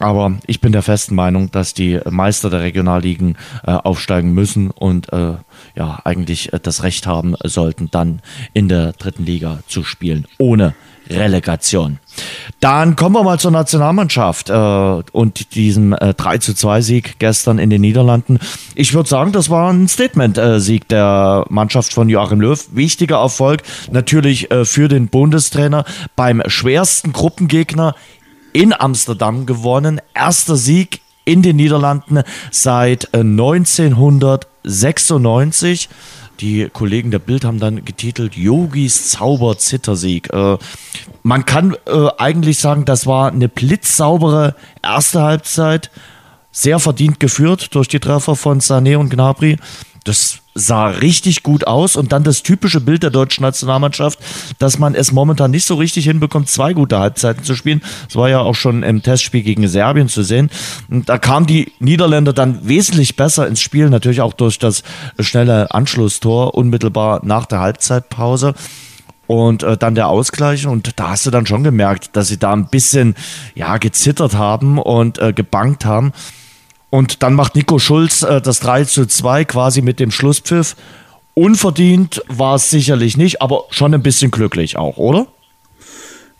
[0.00, 5.12] Aber ich bin der festen Meinung, dass die Meister der Regionalligen äh, aufsteigen müssen und
[5.12, 5.34] äh,
[5.76, 8.20] ja eigentlich äh, das Recht haben sollten, dann
[8.54, 10.74] in der dritten Liga zu spielen, ohne
[11.08, 11.98] Relegation.
[12.60, 17.58] Dann kommen wir mal zur Nationalmannschaft äh, und diesem äh, 3 zu 2 Sieg gestern
[17.58, 18.38] in den Niederlanden.
[18.74, 22.58] Ich würde sagen, das war ein Statement-Sieg äh, der Mannschaft von Joachim Löw.
[22.72, 25.84] Wichtiger Erfolg natürlich äh, für den Bundestrainer
[26.16, 27.94] beim schwersten Gruppengegner
[28.54, 30.00] in Amsterdam gewonnen.
[30.14, 35.84] Erster Sieg in den Niederlanden seit 1996.
[35.84, 35.88] Äh,
[36.40, 40.32] die Kollegen der Bild haben dann getitelt Yogis Zauber Zittersieg.
[40.32, 40.56] Äh,
[41.22, 45.90] man kann äh, eigentlich sagen, das war eine blitzsaubere erste Halbzeit,
[46.50, 49.58] sehr verdient geführt durch die Treffer von Sané und Gnabry.
[50.04, 54.18] Das sah richtig gut aus und dann das typische Bild der deutschen Nationalmannschaft,
[54.58, 57.82] dass man es momentan nicht so richtig hinbekommt, zwei gute Halbzeiten zu spielen.
[58.06, 60.50] Das war ja auch schon im Testspiel gegen Serbien zu sehen.
[60.90, 64.84] Und da kamen die Niederländer dann wesentlich besser ins Spiel, natürlich auch durch das
[65.18, 68.54] schnelle Anschlusstor unmittelbar nach der Halbzeitpause
[69.26, 72.52] und äh, dann der Ausgleich und da hast du dann schon gemerkt, dass sie da
[72.52, 73.14] ein bisschen
[73.54, 76.12] ja gezittert haben und äh, gebankt haben.
[76.94, 80.76] Und dann macht Nico Schulz äh, das 3 zu 2 quasi mit dem Schlusspfiff.
[81.34, 85.26] Unverdient war es sicherlich nicht, aber schon ein bisschen glücklich auch, oder?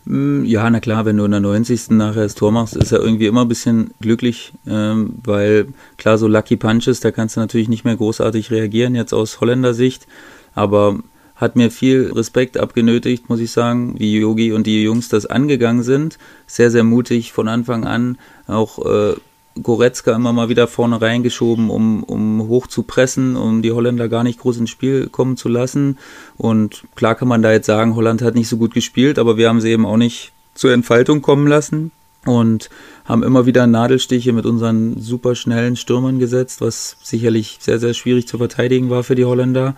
[0.04, 1.90] Mm, ja, na klar, wenn du in der 90.
[1.90, 6.28] nachher das Tor machst, ist er irgendwie immer ein bisschen glücklich, ähm, weil klar, so
[6.28, 10.06] Lucky Punches, da kannst du natürlich nicht mehr großartig reagieren, jetzt aus Holländer Sicht,
[10.54, 11.00] aber
[11.34, 15.82] hat mir viel Respekt abgenötigt, muss ich sagen, wie Yogi und die Jungs das angegangen
[15.82, 16.16] sind.
[16.46, 19.14] Sehr, sehr mutig von Anfang an, auch äh,
[19.62, 24.24] Goretzka immer mal wieder vorne reingeschoben, um, um hoch zu pressen, um die Holländer gar
[24.24, 25.98] nicht groß ins Spiel kommen zu lassen.
[26.36, 29.48] Und klar kann man da jetzt sagen, Holland hat nicht so gut gespielt, aber wir
[29.48, 31.92] haben sie eben auch nicht zur Entfaltung kommen lassen
[32.24, 32.70] und
[33.04, 38.26] haben immer wieder Nadelstiche mit unseren super schnellen Stürmern gesetzt, was sicherlich sehr, sehr schwierig
[38.26, 39.76] zu verteidigen war für die Holländer.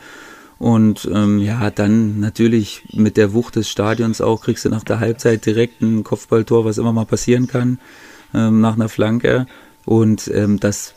[0.58, 5.00] Und ähm, ja, dann natürlich mit der Wucht des Stadions auch kriegst du nach der
[5.00, 7.78] Halbzeit direkt ein Kopfballtor, was immer mal passieren kann,
[8.32, 9.46] ähm, nach einer Flanke.
[9.86, 10.92] Und ähm, dass,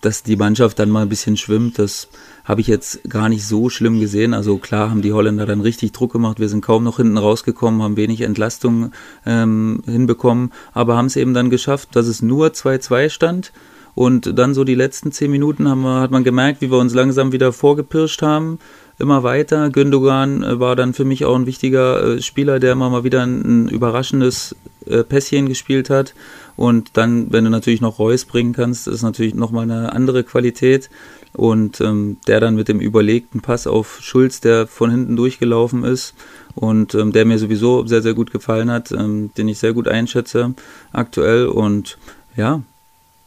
[0.00, 2.08] dass die Mannschaft dann mal ein bisschen schwimmt, das
[2.44, 4.32] habe ich jetzt gar nicht so schlimm gesehen.
[4.32, 6.40] Also klar haben die Holländer dann richtig Druck gemacht.
[6.40, 8.92] Wir sind kaum noch hinten rausgekommen, haben wenig Entlastung
[9.26, 13.52] ähm, hinbekommen, aber haben es eben dann geschafft, dass es nur 2-2 stand.
[13.94, 17.32] Und dann so die letzten zehn Minuten wir, hat man gemerkt, wie wir uns langsam
[17.32, 18.60] wieder vorgepirscht haben.
[19.00, 19.70] Immer weiter.
[19.70, 23.24] Gündogan äh, war dann für mich auch ein wichtiger äh, Spieler, der immer mal wieder
[23.24, 24.54] ein überraschendes
[24.88, 26.14] äh, Pässchen gespielt hat.
[26.56, 30.90] Und dann, wenn du natürlich noch Reus bringen kannst, ist natürlich nochmal eine andere Qualität.
[31.34, 36.14] Und ähm, der dann mit dem überlegten Pass auf Schulz, der von hinten durchgelaufen ist
[36.54, 39.86] und ähm, der mir sowieso sehr, sehr gut gefallen hat, ähm, den ich sehr gut
[39.86, 40.54] einschätze
[40.92, 41.46] aktuell.
[41.46, 41.98] Und
[42.34, 42.62] ja,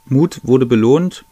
[0.06, 1.24] Mut wurde belohnt.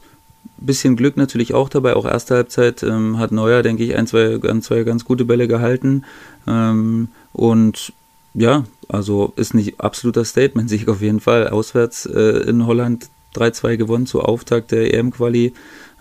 [0.58, 1.96] Bisschen Glück natürlich auch dabei.
[1.96, 5.48] Auch erste Halbzeit ähm, hat Neuer, denke ich, ein, zwei, ein, zwei ganz gute Bälle
[5.48, 6.06] gehalten.
[6.48, 7.94] Ähm, und
[8.34, 11.48] ja, also ist nicht absoluter Statement-Sieg auf jeden Fall.
[11.48, 15.54] Auswärts äh, in Holland 3-2 gewonnen zu Auftakt der EM-Quali.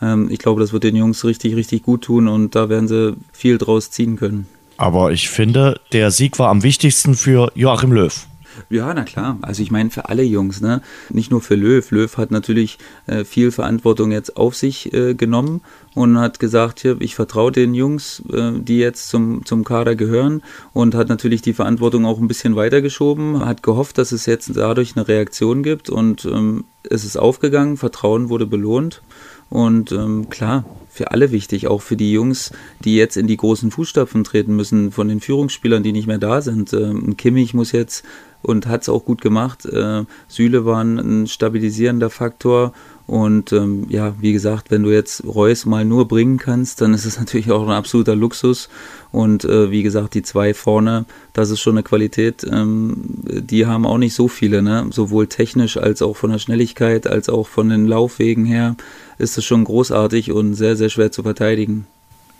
[0.02, 3.16] Ähm, ich glaube, das wird den Jungs richtig, richtig gut tun und da werden sie
[3.32, 4.48] viel draus ziehen können.
[4.76, 8.26] Aber ich finde, der Sieg war am wichtigsten für Joachim Löw.
[8.70, 9.38] Ja, na klar.
[9.42, 10.82] Also ich meine für alle Jungs, ne?
[11.10, 11.90] Nicht nur für Löw.
[11.90, 15.62] Löw hat natürlich äh, viel Verantwortung jetzt auf sich äh, genommen
[15.94, 20.42] und hat gesagt, hier, ich vertraue den Jungs, äh, die jetzt zum, zum Kader gehören
[20.72, 24.96] und hat natürlich die Verantwortung auch ein bisschen weitergeschoben, hat gehofft, dass es jetzt dadurch
[24.96, 29.02] eine Reaktion gibt und ähm, es ist aufgegangen, Vertrauen wurde belohnt
[29.50, 32.52] und ähm, klar, für alle wichtig, auch für die Jungs,
[32.84, 36.42] die jetzt in die großen Fußstapfen treten müssen, von den Führungsspielern, die nicht mehr da
[36.42, 36.72] sind.
[36.72, 38.04] Ähm, Kimmich muss jetzt
[38.42, 39.66] und hat es auch gut gemacht.
[39.66, 42.72] Äh, Süle war ein stabilisierender Faktor
[43.08, 47.06] und ähm, ja, wie gesagt, wenn du jetzt Reus mal nur bringen kannst, dann ist
[47.06, 48.68] es natürlich auch ein absoluter Luxus.
[49.12, 53.86] Und äh, wie gesagt, die zwei vorne, das ist schon eine Qualität, ähm, die haben
[53.86, 54.86] auch nicht so viele, ne?
[54.90, 58.76] Sowohl technisch als auch von der Schnelligkeit, als auch von den Laufwegen her
[59.16, 61.86] ist es schon großartig und sehr, sehr schwer zu verteidigen.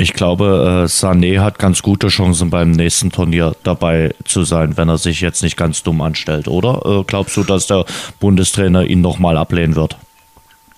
[0.01, 4.89] Ich glaube, äh, Sané hat ganz gute Chancen beim nächsten Turnier dabei zu sein, wenn
[4.89, 7.01] er sich jetzt nicht ganz dumm anstellt, oder?
[7.01, 7.85] Äh, glaubst du, dass der
[8.21, 9.97] Bundestrainer ihn nochmal ablehnen wird?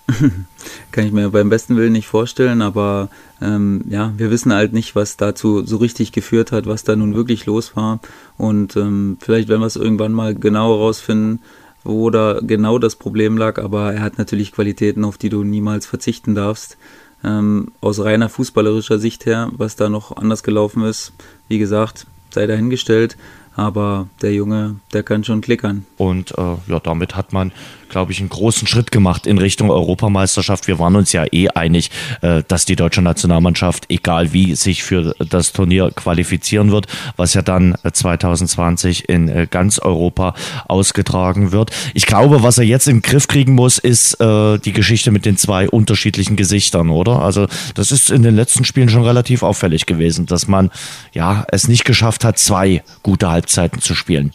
[0.90, 3.10] Kann ich mir beim besten Willen nicht vorstellen, aber
[3.42, 7.14] ähm, ja, wir wissen halt nicht, was dazu so richtig geführt hat, was da nun
[7.14, 8.00] wirklich los war.
[8.38, 11.40] Und ähm, vielleicht werden wir es irgendwann mal genau herausfinden,
[11.84, 15.84] wo da genau das Problem lag, aber er hat natürlich Qualitäten, auf die du niemals
[15.84, 16.78] verzichten darfst.
[17.22, 21.12] Ähm, aus reiner fußballerischer Sicht her, was da noch anders gelaufen ist,
[21.48, 23.16] wie gesagt, sei dahingestellt.
[23.56, 25.84] Aber der Junge, der kann schon klickern.
[25.96, 27.52] Und äh, ja, damit hat man
[27.90, 30.66] glaube ich, einen großen Schritt gemacht in Richtung Europameisterschaft.
[30.66, 31.90] Wir waren uns ja eh einig,
[32.22, 37.42] äh, dass die deutsche Nationalmannschaft, egal wie, sich für das Turnier qualifizieren wird, was ja
[37.42, 40.34] dann 2020 in äh, ganz Europa
[40.68, 41.70] ausgetragen wird.
[41.94, 45.36] Ich glaube, was er jetzt den Griff kriegen muss, ist äh, die Geschichte mit den
[45.36, 47.20] zwei unterschiedlichen Gesichtern, oder?
[47.20, 50.70] Also das ist in den letzten Spielen schon relativ auffällig gewesen, dass man
[51.12, 54.32] ja es nicht geschafft hat, zwei gute Halbzeiten zu spielen.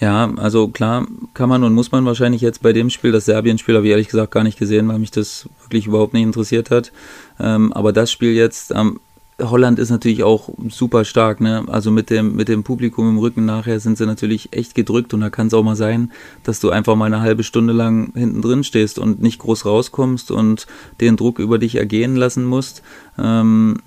[0.00, 3.76] Ja, also klar kann man und muss man wahrscheinlich jetzt bei dem Spiel, das Serbien-Spiel
[3.76, 6.90] habe ich ehrlich gesagt gar nicht gesehen, weil mich das wirklich überhaupt nicht interessiert hat.
[7.38, 8.98] Ähm, aber das Spiel jetzt, ähm,
[9.38, 11.64] Holland ist natürlich auch super stark, ne?
[11.66, 15.20] Also mit dem, mit dem Publikum im Rücken nachher sind sie natürlich echt gedrückt und
[15.20, 16.12] da kann es auch mal sein,
[16.44, 20.30] dass du einfach mal eine halbe Stunde lang hinten drin stehst und nicht groß rauskommst
[20.30, 20.66] und
[21.00, 22.82] den Druck über dich ergehen lassen musst.
[23.18, 23.80] Ähm,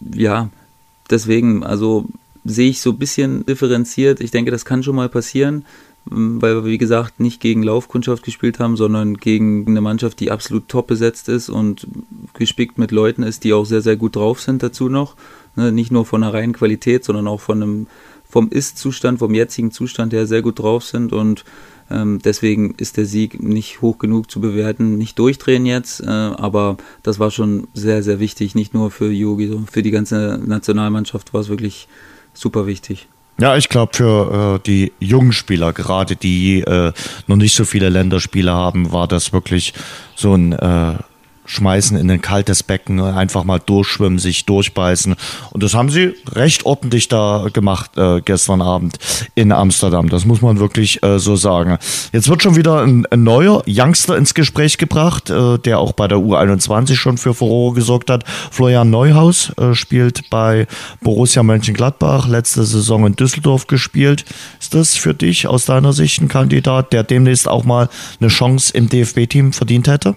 [0.00, 0.50] ja,
[1.10, 2.06] deswegen, also
[2.48, 4.20] sehe ich so ein bisschen differenziert.
[4.20, 5.64] Ich denke, das kann schon mal passieren,
[6.04, 10.68] weil wir, wie gesagt, nicht gegen Laufkundschaft gespielt haben, sondern gegen eine Mannschaft, die absolut
[10.68, 11.86] top besetzt ist und
[12.34, 15.16] gespickt mit Leuten ist, die auch sehr, sehr gut drauf sind dazu noch.
[15.56, 17.86] Ne, nicht nur von der reinen Qualität, sondern auch von einem,
[18.28, 21.44] vom Ist-Zustand, vom jetzigen Zustand her sehr gut drauf sind und
[21.90, 24.98] ähm, deswegen ist der Sieg nicht hoch genug zu bewerten.
[24.98, 28.54] Nicht durchdrehen jetzt, äh, aber das war schon sehr, sehr wichtig.
[28.54, 31.88] Nicht nur für Yogi, sondern für die ganze Nationalmannschaft war es wirklich
[32.38, 33.08] super wichtig.
[33.40, 36.92] Ja, ich glaube für äh, die jungen Spieler, gerade die äh,
[37.28, 39.74] noch nicht so viele Länderspiele haben, war das wirklich
[40.16, 40.94] so ein äh,
[41.48, 43.14] schmeißen in ein kaltes Becken, ne?
[43.16, 45.16] einfach mal durchschwimmen, sich durchbeißen.
[45.50, 48.98] Und das haben sie recht ordentlich da gemacht äh, gestern Abend
[49.34, 50.08] in Amsterdam.
[50.08, 51.78] Das muss man wirklich äh, so sagen.
[52.12, 56.06] Jetzt wird schon wieder ein, ein neuer Youngster ins Gespräch gebracht, äh, der auch bei
[56.06, 58.24] der U21 schon für Furore gesorgt hat.
[58.50, 60.66] Florian Neuhaus äh, spielt bei
[61.02, 64.24] Borussia Mönchengladbach, letzte Saison in Düsseldorf gespielt.
[64.60, 67.88] Ist das für dich aus deiner Sicht ein Kandidat, der demnächst auch mal
[68.20, 70.16] eine Chance im DFB-Team verdient hätte?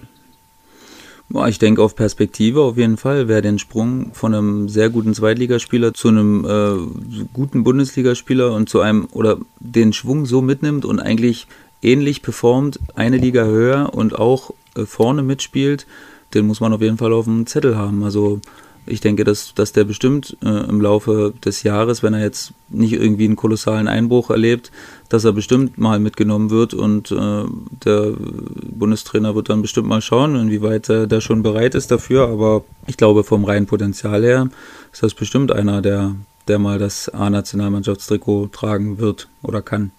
[1.48, 3.26] Ich denke auf Perspektive auf jeden Fall.
[3.26, 8.80] Wer den Sprung von einem sehr guten Zweitligaspieler zu einem äh, guten Bundesligaspieler und zu
[8.80, 11.46] einem oder den Schwung so mitnimmt und eigentlich
[11.80, 15.86] ähnlich performt, eine Liga höher und auch äh, vorne mitspielt,
[16.34, 18.04] den muss man auf jeden Fall auf dem Zettel haben.
[18.04, 18.40] Also
[18.84, 22.92] ich denke, dass, dass der bestimmt äh, im Laufe des Jahres, wenn er jetzt nicht
[22.92, 24.72] irgendwie einen kolossalen Einbruch erlebt,
[25.12, 27.44] dass er bestimmt mal mitgenommen wird und äh,
[27.84, 32.28] der Bundestrainer wird dann bestimmt mal schauen, inwieweit er da schon bereit ist dafür.
[32.28, 34.48] Aber ich glaube, vom reinen Potenzial her
[34.90, 36.14] ist das bestimmt einer, der,
[36.48, 39.90] der mal das A-Nationalmannschaftstrikot tragen wird oder kann.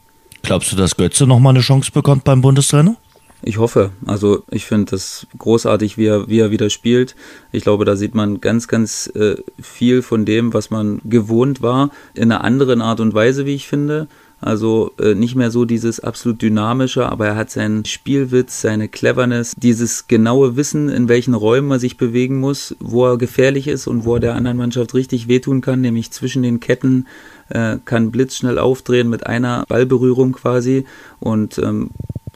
[0.41, 2.97] Glaubst du, dass Götze nochmal eine Chance bekommt beim Bundestrainer?
[3.43, 3.91] Ich hoffe.
[4.07, 7.15] Also ich finde das großartig, wie er, wie er wieder spielt.
[7.51, 11.91] Ich glaube, da sieht man ganz, ganz äh, viel von dem, was man gewohnt war,
[12.15, 14.07] in einer anderen Art und Weise, wie ich finde.
[14.43, 19.53] Also äh, nicht mehr so dieses absolut dynamische, aber er hat seinen Spielwitz, seine Cleverness,
[19.55, 24.05] dieses genaue Wissen, in welchen Räumen er sich bewegen muss, wo er gefährlich ist und
[24.05, 27.07] wo er der anderen Mannschaft richtig wehtun kann, nämlich zwischen den Ketten,
[27.49, 30.85] äh, kann blitzschnell aufdrehen mit einer Ballberührung quasi
[31.19, 31.91] und ähm,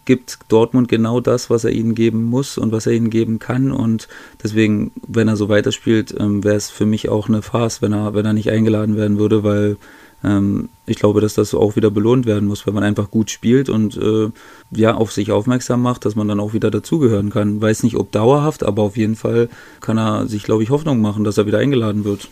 [0.05, 3.71] gibt Dortmund genau das, was er ihnen geben muss und was er ihnen geben kann.
[3.71, 4.07] Und
[4.41, 8.15] deswegen, wenn er so weiterspielt, ähm, wäre es für mich auch eine Farce, wenn er,
[8.15, 9.77] wenn er nicht eingeladen werden würde, weil
[10.23, 13.69] ähm, ich glaube, dass das auch wieder belohnt werden muss, wenn man einfach gut spielt
[13.69, 14.29] und äh,
[14.71, 17.61] ja auf sich aufmerksam macht, dass man dann auch wieder dazugehören kann.
[17.61, 19.49] Weiß nicht, ob dauerhaft, aber auf jeden Fall
[19.79, 22.29] kann er sich, glaube ich, Hoffnung machen, dass er wieder eingeladen wird.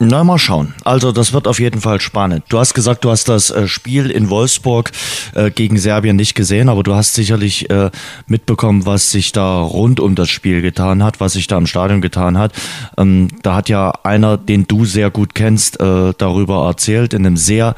[0.00, 0.74] Na, mal schauen.
[0.84, 2.44] Also, das wird auf jeden Fall spannend.
[2.50, 4.92] Du hast gesagt, du hast das äh, Spiel in Wolfsburg
[5.34, 7.90] äh, gegen Serbien nicht gesehen, aber du hast sicherlich äh,
[8.28, 12.00] mitbekommen, was sich da rund um das Spiel getan hat, was sich da im Stadion
[12.00, 12.52] getan hat.
[12.96, 17.36] Ähm, da hat ja einer, den du sehr gut kennst, äh, darüber erzählt, in einem
[17.36, 17.74] sehr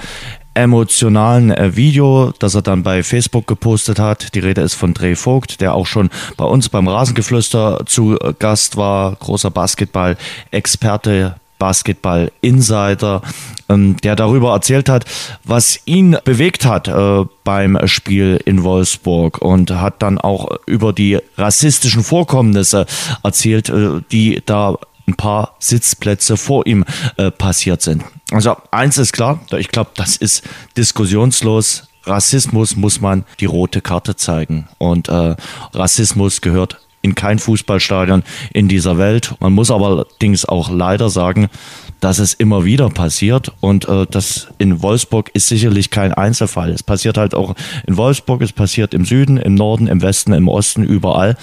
[0.52, 4.34] emotionalen äh, Video, das er dann bei Facebook gepostet hat.
[4.34, 8.76] Die Rede ist von Dreh Vogt, der auch schon bei uns beim Rasengeflüster zu Gast
[8.76, 13.22] war, großer Basketball-Experte Basketball Insider,
[13.68, 15.04] ähm, der darüber erzählt hat,
[15.44, 21.18] was ihn bewegt hat äh, beim Spiel in Wolfsburg und hat dann auch über die
[21.36, 22.86] rassistischen Vorkommnisse
[23.22, 26.84] erzählt, äh, die da ein paar Sitzplätze vor ihm
[27.16, 28.04] äh, passiert sind.
[28.32, 30.42] Also eins ist klar, ich glaube, das ist
[30.76, 31.84] diskussionslos.
[32.04, 34.68] Rassismus muss man die rote Karte zeigen.
[34.78, 35.10] Und
[35.74, 39.34] Rassismus gehört in kein Fußballstadion in dieser Welt.
[39.40, 41.48] Man muss aber allerdings auch leider sagen,
[42.00, 46.70] dass es immer wieder passiert und äh, das in Wolfsburg ist sicherlich kein Einzelfall.
[46.70, 47.54] Es passiert halt auch
[47.86, 51.36] in Wolfsburg, es passiert im Süden, im Norden, im Westen, im Osten, überall.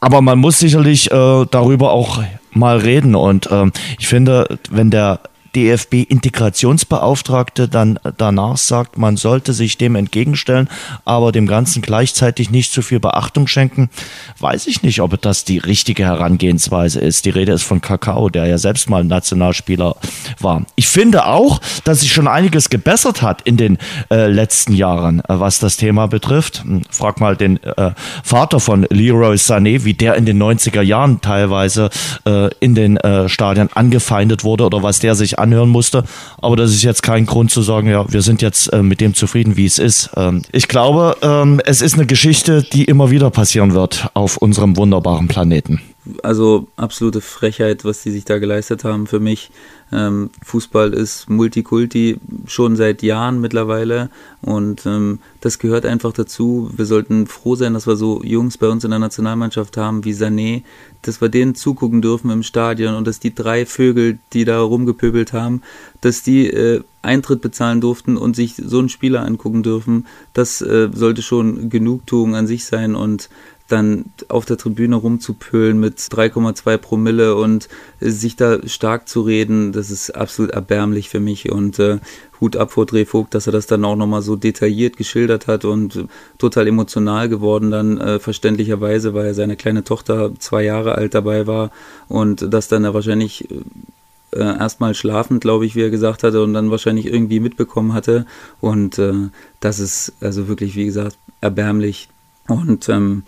[0.00, 2.22] Aber man muss sicherlich äh, darüber auch
[2.52, 3.66] mal reden und äh,
[3.98, 5.20] ich finde, wenn der
[5.54, 10.68] DFB-Integrationsbeauftragte dann danach sagt, man sollte sich dem entgegenstellen,
[11.04, 13.90] aber dem Ganzen gleichzeitig nicht zu viel Beachtung schenken,
[14.38, 17.24] weiß ich nicht, ob das die richtige Herangehensweise ist.
[17.24, 19.96] Die Rede ist von Kakao, der ja selbst mal Nationalspieler
[20.38, 20.64] war.
[20.76, 23.78] Ich finde auch, dass sich schon einiges gebessert hat in den
[24.10, 26.62] äh, letzten Jahren, äh, was das Thema betrifft.
[26.62, 27.92] Hm, frag mal den äh,
[28.22, 31.90] Vater von Leroy Sané, wie der in den 90er Jahren teilweise
[32.24, 36.04] äh, in den äh, Stadien angefeindet wurde oder was der sich anhören musste.
[36.38, 39.14] Aber das ist jetzt kein Grund zu sagen, ja, wir sind jetzt äh, mit dem
[39.14, 40.10] zufrieden, wie es ist.
[40.16, 44.76] Ähm, ich glaube, ähm, es ist eine Geschichte, die immer wieder passieren wird auf unserem
[44.76, 45.80] wunderbaren Planeten.
[46.22, 49.50] Also absolute Frechheit, was die sich da geleistet haben für mich.
[49.92, 54.08] Ähm, Fußball ist Multikulti schon seit Jahren mittlerweile
[54.40, 56.70] und ähm, das gehört einfach dazu.
[56.76, 60.12] Wir sollten froh sein, dass wir so Jungs bei uns in der Nationalmannschaft haben wie
[60.12, 60.62] Sané,
[61.02, 65.32] dass wir denen zugucken dürfen im Stadion und dass die drei Vögel, die da rumgepöbelt
[65.32, 65.62] haben,
[66.00, 70.06] dass die äh, Eintritt bezahlen durften und sich so einen Spieler angucken dürfen.
[70.34, 73.30] Das äh, sollte schon Genugtuung an sich sein und
[73.70, 77.68] dann auf der Tribüne rumzupölen mit 3,2 Promille und
[78.00, 81.98] äh, sich da stark zu reden, das ist absolut erbärmlich für mich und äh,
[82.40, 85.96] Hut ab vor Drehvogt, dass er das dann auch nochmal so detailliert geschildert hat und
[85.96, 86.04] äh,
[86.38, 91.70] total emotional geworden dann äh, verständlicherweise, weil seine kleine Tochter zwei Jahre alt dabei war
[92.08, 93.48] und das dann er wahrscheinlich
[94.32, 98.26] äh, erstmal schlafend, glaube ich, wie er gesagt hatte, und dann wahrscheinlich irgendwie mitbekommen hatte.
[98.60, 99.12] Und äh,
[99.58, 102.08] das ist also wirklich, wie gesagt, erbärmlich.
[102.46, 103.24] Und ähm,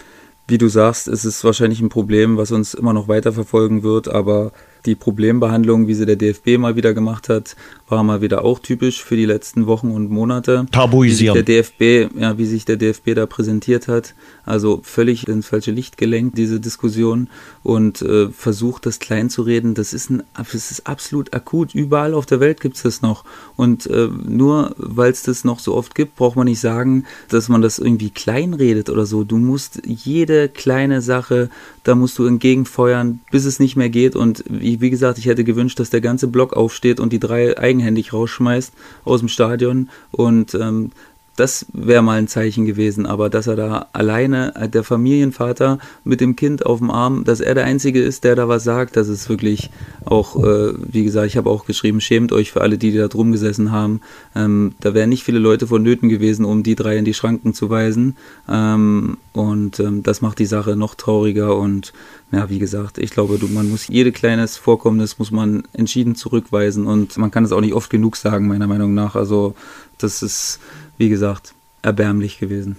[0.52, 4.08] wie du sagst, ist es wahrscheinlich ein Problem, was uns immer noch weiter verfolgen wird,
[4.08, 4.52] aber
[4.86, 7.56] die Problembehandlung, wie sie der DFB mal wieder gemacht hat,
[7.92, 10.66] war mal wieder auch typisch für die letzten Wochen und Monate.
[10.72, 11.36] Tabuisieren.
[11.36, 14.14] Wie der DFB, ja, wie sich der DFB da präsentiert hat.
[14.44, 17.28] Also völlig ins falsche Licht gelenkt, diese Diskussion
[17.62, 19.74] und äh, versucht, das klein zu reden.
[19.74, 21.74] Das ist, ein, das ist absolut akut.
[21.74, 23.24] Überall auf der Welt gibt es das noch.
[23.56, 27.48] Und äh, nur weil es das noch so oft gibt, braucht man nicht sagen, dass
[27.48, 29.22] man das irgendwie klein redet oder so.
[29.22, 31.50] Du musst jede kleine Sache,
[31.84, 34.16] da musst du entgegenfeuern, bis es nicht mehr geht.
[34.16, 37.58] Und wie, wie gesagt, ich hätte gewünscht, dass der ganze Block aufsteht und die drei
[37.58, 38.72] eigenhändig rausschmeißt
[39.04, 39.90] aus dem Stadion.
[40.10, 40.92] Und ähm,
[41.36, 46.20] das wäre mal ein Zeichen gewesen, aber dass er da alleine, äh, der Familienvater mit
[46.20, 49.08] dem Kind auf dem Arm, dass er der Einzige ist, der da was sagt, das
[49.08, 49.70] ist wirklich
[50.04, 53.08] auch, äh, wie gesagt, ich habe auch geschrieben, schämt euch für alle, die, die da
[53.08, 54.00] drum gesessen haben.
[54.34, 57.70] Ähm, da wären nicht viele Leute vonnöten gewesen, um die drei in die Schranken zu
[57.70, 58.16] weisen.
[58.48, 61.92] Ähm, und ähm, das macht die Sache noch trauriger und
[62.32, 66.86] ja, wie gesagt, ich glaube, du, man muss jede kleines Vorkommnis muss man entschieden zurückweisen
[66.86, 69.16] und man kann es auch nicht oft genug sagen, meiner Meinung nach.
[69.16, 69.54] Also
[69.98, 70.58] das ist
[71.02, 72.76] wie gesagt, erbärmlich gewesen.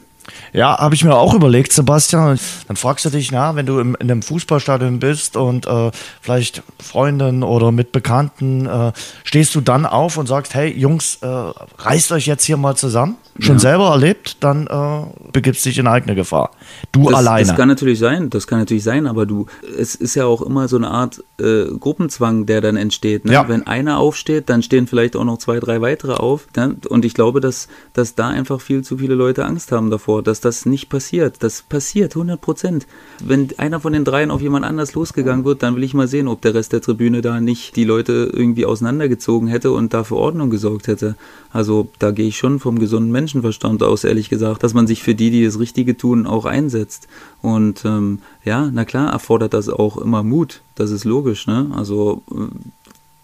[0.54, 2.40] Ja, habe ich mir auch überlegt, Sebastian.
[2.68, 6.64] Dann fragst du dich, na, wenn du im, in einem Fußballstadion bist und äh, vielleicht
[6.80, 8.94] Freunden oder mit Bekannten, äh,
[9.26, 13.18] stehst du dann auf und sagst, hey Jungs, äh, reißt euch jetzt hier mal zusammen?
[13.40, 13.60] Schon ja.
[13.60, 16.52] selber erlebt, dann äh, begibst dich in eigene Gefahr.
[16.92, 17.48] Du das, alleine.
[17.48, 20.68] Das kann natürlich sein, das kann natürlich sein, aber du, es ist ja auch immer
[20.68, 23.26] so eine Art äh, Gruppenzwang, der dann entsteht.
[23.26, 23.34] Ne?
[23.34, 23.48] Ja.
[23.48, 26.48] Wenn einer aufsteht, dann stehen vielleicht auch noch zwei, drei weitere auf.
[26.56, 26.76] Ne?
[26.90, 30.40] Und ich glaube, dass, dass da einfach viel zu viele Leute Angst haben davor, dass
[30.40, 31.38] das nicht passiert.
[31.42, 32.88] Das passiert 100 Prozent.
[33.24, 36.28] Wenn einer von den dreien auf jemand anders losgegangen wird, dann will ich mal sehen,
[36.28, 40.16] ob der Rest der Tribüne da nicht die Leute irgendwie auseinandergezogen hätte und da für
[40.16, 41.16] Ordnung gesorgt hätte.
[41.52, 45.16] Also da gehe ich schon vom gesunden Menschenverstand aus, ehrlich gesagt, dass man sich für
[45.16, 47.08] die, die das Richtige tun, auch einsetzt.
[47.42, 50.62] Und ähm, ja, na klar, erfordert das auch immer Mut.
[50.76, 51.72] Das ist logisch, ne?
[51.74, 52.54] Also äh,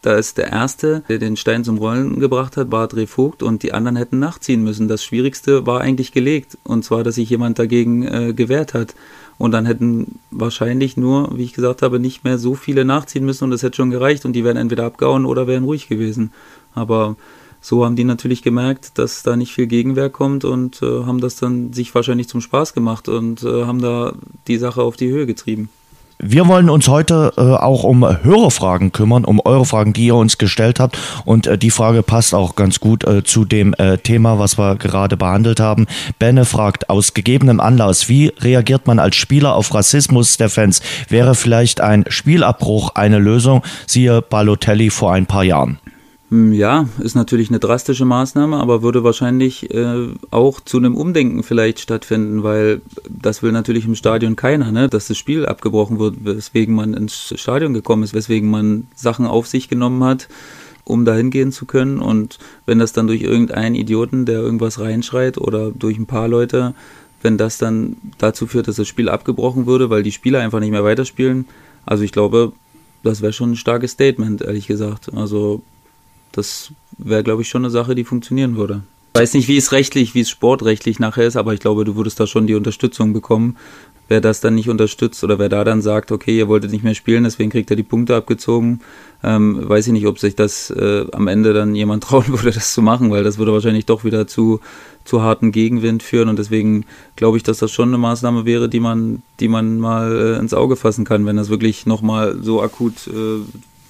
[0.02, 3.62] da ist der Erste, der den Stein zum Rollen gebracht hat, war Dreh Vogt und
[3.62, 4.88] die anderen hätten nachziehen müssen.
[4.88, 6.58] Das Schwierigste war eigentlich gelegt.
[6.64, 8.96] Und zwar, dass sich jemand dagegen äh, gewehrt hat.
[9.38, 13.44] Und dann hätten wahrscheinlich nur, wie ich gesagt habe, nicht mehr so viele nachziehen müssen
[13.46, 16.32] und das hätte schon gereicht und die wären entweder abgehauen oder wären ruhig gewesen.
[16.76, 17.18] Aber
[17.62, 21.36] so haben die natürlich gemerkt, dass da nicht viel Gegenwehr kommt und äh, haben das
[21.36, 24.14] dann sich wahrscheinlich zum Spaß gemacht und äh, haben da
[24.48, 25.70] die Sache auf die Höhe getrieben.
[26.22, 30.38] Wir wollen uns heute äh, auch um Hörerfragen kümmern, um eure Fragen, die ihr uns
[30.38, 31.00] gestellt habt.
[31.24, 34.76] Und äh, die Frage passt auch ganz gut äh, zu dem äh, Thema, was wir
[34.76, 35.88] gerade behandelt haben.
[36.20, 40.82] Benne fragt, aus gegebenem Anlass, wie reagiert man als Spieler auf Rassismus der Fans?
[41.08, 43.64] Wäre vielleicht ein Spielabbruch eine Lösung?
[43.88, 45.80] Siehe Balotelli vor ein paar Jahren.
[46.30, 51.42] Hm, ja, ist natürlich eine drastische Maßnahme, aber würde wahrscheinlich äh, auch zu einem Umdenken
[51.42, 54.90] vielleicht stattfinden, weil das will natürlich im Stadion keiner, ne?
[54.90, 59.48] dass das Spiel abgebrochen wird, weswegen man ins Stadion gekommen ist, weswegen man Sachen auf
[59.48, 60.28] sich genommen hat,
[60.84, 61.98] um dahin gehen zu können.
[62.00, 66.76] Und wenn das dann durch irgendeinen Idioten, der irgendwas reinschreit oder durch ein paar Leute,
[67.24, 70.72] wenn das dann dazu führt, dass das Spiel abgebrochen würde, weil die Spieler einfach nicht
[70.72, 71.46] mehr weiterspielen,
[71.88, 72.54] also ich glaube,
[73.02, 75.12] das wäre schon ein starkes Statement, ehrlich gesagt.
[75.16, 75.64] Also
[76.40, 78.82] das wäre, glaube ich, schon eine Sache, die funktionieren würde.
[79.14, 81.96] Ich weiß nicht, wie es rechtlich, wie es sportrechtlich nachher ist, aber ich glaube, du
[81.96, 83.58] würdest da schon die Unterstützung bekommen.
[84.08, 86.96] Wer das dann nicht unterstützt oder wer da dann sagt, okay, ihr wolltet nicht mehr
[86.96, 88.82] spielen, deswegen kriegt er die Punkte abgezogen,
[89.24, 92.74] ähm, weiß ich nicht, ob sich das äh, am Ende dann jemand trauen würde, das
[92.74, 94.62] zu machen, weil das würde wahrscheinlich doch wieder zu,
[95.06, 96.86] zu harten Gegenwind führen und deswegen
[97.18, 100.56] glaube ich, dass das schon eine Maßnahme wäre, die man, die man mal äh, ins
[100.56, 103.42] Auge fassen kann, wenn das wirklich nochmal so akut äh,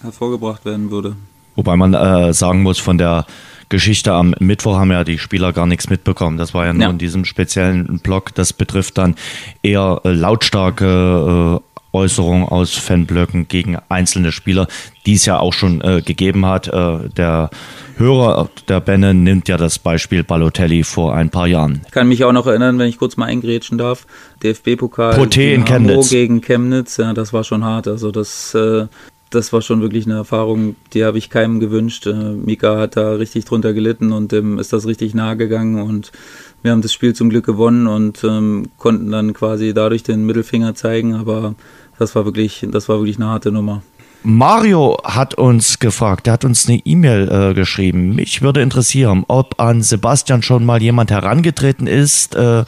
[0.02, 1.16] hervorgebracht werden würde.
[1.60, 3.26] Wobei man äh, sagen muss, von der
[3.68, 6.38] Geschichte am Mittwoch haben ja die Spieler gar nichts mitbekommen.
[6.38, 6.90] Das war ja nur ja.
[6.90, 8.34] in diesem speziellen Block.
[8.34, 9.16] Das betrifft dann
[9.62, 14.70] eher äh, lautstarke äh, Äußerungen aus Fanblöcken gegen einzelne Spieler,
[15.06, 16.70] die es ja auch schon äh, gegeben hat.
[16.70, 17.50] Äh, der
[17.98, 21.82] Hörer der Benne nimmt ja das Beispiel Balotelli vor ein paar Jahren.
[21.88, 24.08] Ich kann mich auch noch erinnern, wenn ich kurz mal eingrätschen darf,
[24.44, 26.10] DFB-Pokal in Chemnitz.
[26.10, 27.90] gegen Chemnitz, ja, das war schon hart.
[27.90, 28.88] Also das, äh,
[29.30, 32.08] das war schon wirklich eine Erfahrung, die habe ich keinem gewünscht.
[32.08, 36.12] Äh, Mika hat da richtig drunter gelitten und dem ist das richtig nahe gegangen und
[36.62, 40.76] wir haben das Spiel zum Glück gewonnen und ähm, konnten dann quasi dadurch den Mittelfinger
[40.76, 41.56] zeigen, aber
[41.98, 43.84] das war wirklich, das war wirklich eine harte Nummer.
[44.24, 48.16] Mario hat uns gefragt, der hat uns eine E-Mail äh, geschrieben.
[48.16, 52.66] Mich würde interessieren, ob an Sebastian schon mal jemand herangetreten ist äh,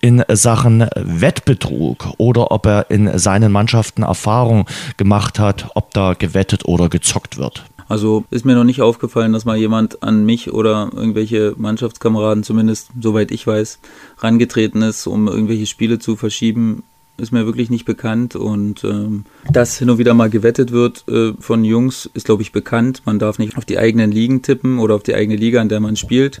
[0.00, 6.64] in Sachen Wettbetrug oder ob er in seinen Mannschaften Erfahrung gemacht hat, ob da gewettet
[6.64, 7.64] oder gezockt wird.
[7.86, 12.88] Also ist mir noch nicht aufgefallen, dass mal jemand an mich oder irgendwelche Mannschaftskameraden, zumindest
[12.98, 13.78] soweit ich weiß,
[14.18, 16.82] rangetreten ist, um irgendwelche Spiele zu verschieben
[17.16, 21.32] ist mir wirklich nicht bekannt und ähm, dass hin und wieder mal gewettet wird äh,
[21.38, 23.02] von Jungs, ist glaube ich bekannt.
[23.04, 25.80] Man darf nicht auf die eigenen Ligen tippen oder auf die eigene Liga, in der
[25.80, 26.40] man spielt.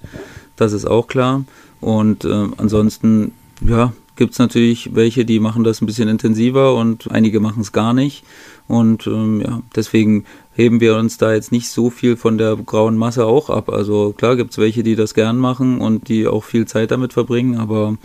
[0.56, 1.44] Das ist auch klar.
[1.80, 7.10] Und äh, ansonsten, ja, gibt es natürlich welche, die machen das ein bisschen intensiver und
[7.10, 8.24] einige machen es gar nicht.
[8.66, 12.96] Und ähm, ja, deswegen heben wir uns da jetzt nicht so viel von der grauen
[12.96, 13.68] Masse auch ab.
[13.68, 17.12] Also klar gibt es welche, die das gern machen und die auch viel Zeit damit
[17.12, 17.96] verbringen, aber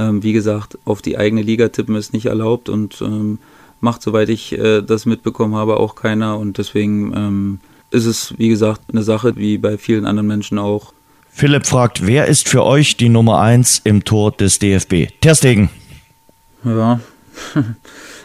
[0.00, 3.38] ähm, wie gesagt, auf die eigene Liga tippen ist nicht erlaubt und ähm,
[3.80, 6.38] macht, soweit ich äh, das mitbekommen habe, auch keiner.
[6.38, 10.92] Und deswegen ähm, ist es, wie gesagt, eine Sache wie bei vielen anderen Menschen auch.
[11.30, 15.08] Philipp fragt, wer ist für euch die Nummer 1 im Tor des DFB?
[15.20, 15.70] Terstegen.
[16.64, 17.00] Ja,
[17.54, 17.64] das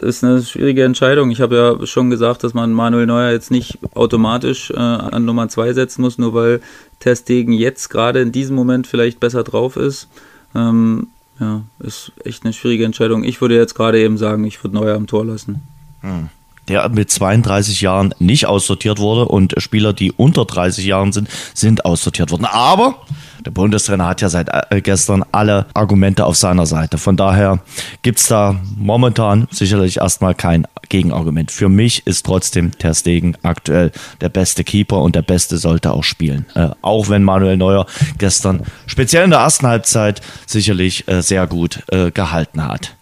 [0.16, 1.30] ist eine schwierige Entscheidung.
[1.30, 5.48] Ich habe ja schon gesagt, dass man Manuel Neuer jetzt nicht automatisch äh, an Nummer
[5.48, 6.60] 2 setzen muss, nur weil
[7.00, 10.08] Terstegen jetzt gerade in diesem Moment vielleicht besser drauf ist.
[10.54, 11.08] Ähm,
[11.38, 13.24] ja, ist echt eine schwierige Entscheidung.
[13.24, 15.62] Ich würde jetzt gerade eben sagen, ich würde Neuer am Tor lassen.
[16.00, 16.28] Hm.
[16.68, 21.84] Der mit 32 Jahren nicht aussortiert wurde und Spieler, die unter 30 Jahren sind, sind
[21.84, 22.44] aussortiert worden.
[22.44, 23.02] Aber
[23.46, 26.98] der Bundestrainer hat ja seit äh, gestern alle Argumente auf seiner Seite.
[26.98, 27.60] Von daher
[28.02, 31.52] gibt es da momentan sicherlich erstmal kein Gegenargument.
[31.52, 36.02] Für mich ist trotzdem Ter Stegen aktuell der beste Keeper und der beste sollte auch
[36.02, 36.46] spielen.
[36.54, 37.86] Äh, auch wenn Manuel Neuer
[38.18, 42.96] gestern speziell in der ersten Halbzeit sicherlich äh, sehr gut äh, gehalten hat.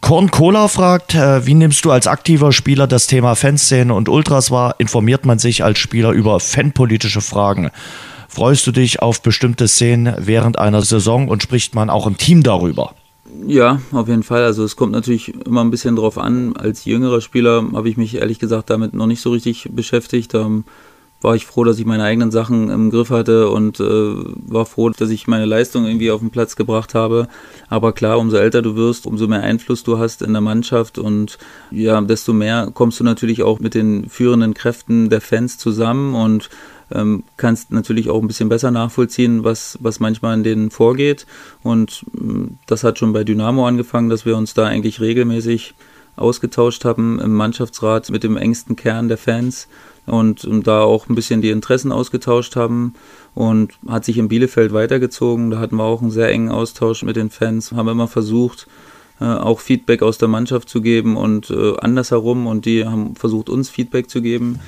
[0.00, 4.50] Korn Cola fragt, äh, wie nimmst du als aktiver Spieler das Thema Fanszene und Ultras
[4.50, 4.74] wahr?
[4.78, 7.70] Informiert man sich als Spieler über fanpolitische Fragen?
[8.28, 12.42] Freust du dich auf bestimmte Szenen während einer Saison und spricht man auch im Team
[12.42, 12.94] darüber?
[13.46, 14.42] Ja, auf jeden Fall.
[14.42, 16.56] Also es kommt natürlich immer ein bisschen drauf an.
[16.56, 20.34] Als jüngerer Spieler habe ich mich ehrlich gesagt damit noch nicht so richtig beschäftigt.
[20.34, 20.64] Ähm,
[21.20, 24.88] war ich froh, dass ich meine eigenen Sachen im Griff hatte und äh, war froh,
[24.90, 27.28] dass ich meine Leistung irgendwie auf den Platz gebracht habe.
[27.68, 31.38] Aber klar, umso älter du wirst, umso mehr Einfluss du hast in der Mannschaft und
[31.70, 36.48] ja, desto mehr kommst du natürlich auch mit den führenden Kräften der Fans zusammen und
[36.92, 41.26] ähm, kannst natürlich auch ein bisschen besser nachvollziehen, was, was manchmal in denen vorgeht.
[41.62, 45.74] Und ähm, das hat schon bei Dynamo angefangen, dass wir uns da eigentlich regelmäßig
[46.16, 49.68] ausgetauscht haben im Mannschaftsrat mit dem engsten Kern der Fans
[50.06, 52.94] und, und da auch ein bisschen die Interessen ausgetauscht haben
[53.34, 55.50] und hat sich in Bielefeld weitergezogen.
[55.50, 58.66] Da hatten wir auch einen sehr engen Austausch mit den Fans, haben immer versucht,
[59.20, 63.48] äh, auch Feedback aus der Mannschaft zu geben und äh, andersherum und die haben versucht,
[63.48, 64.60] uns Feedback zu geben.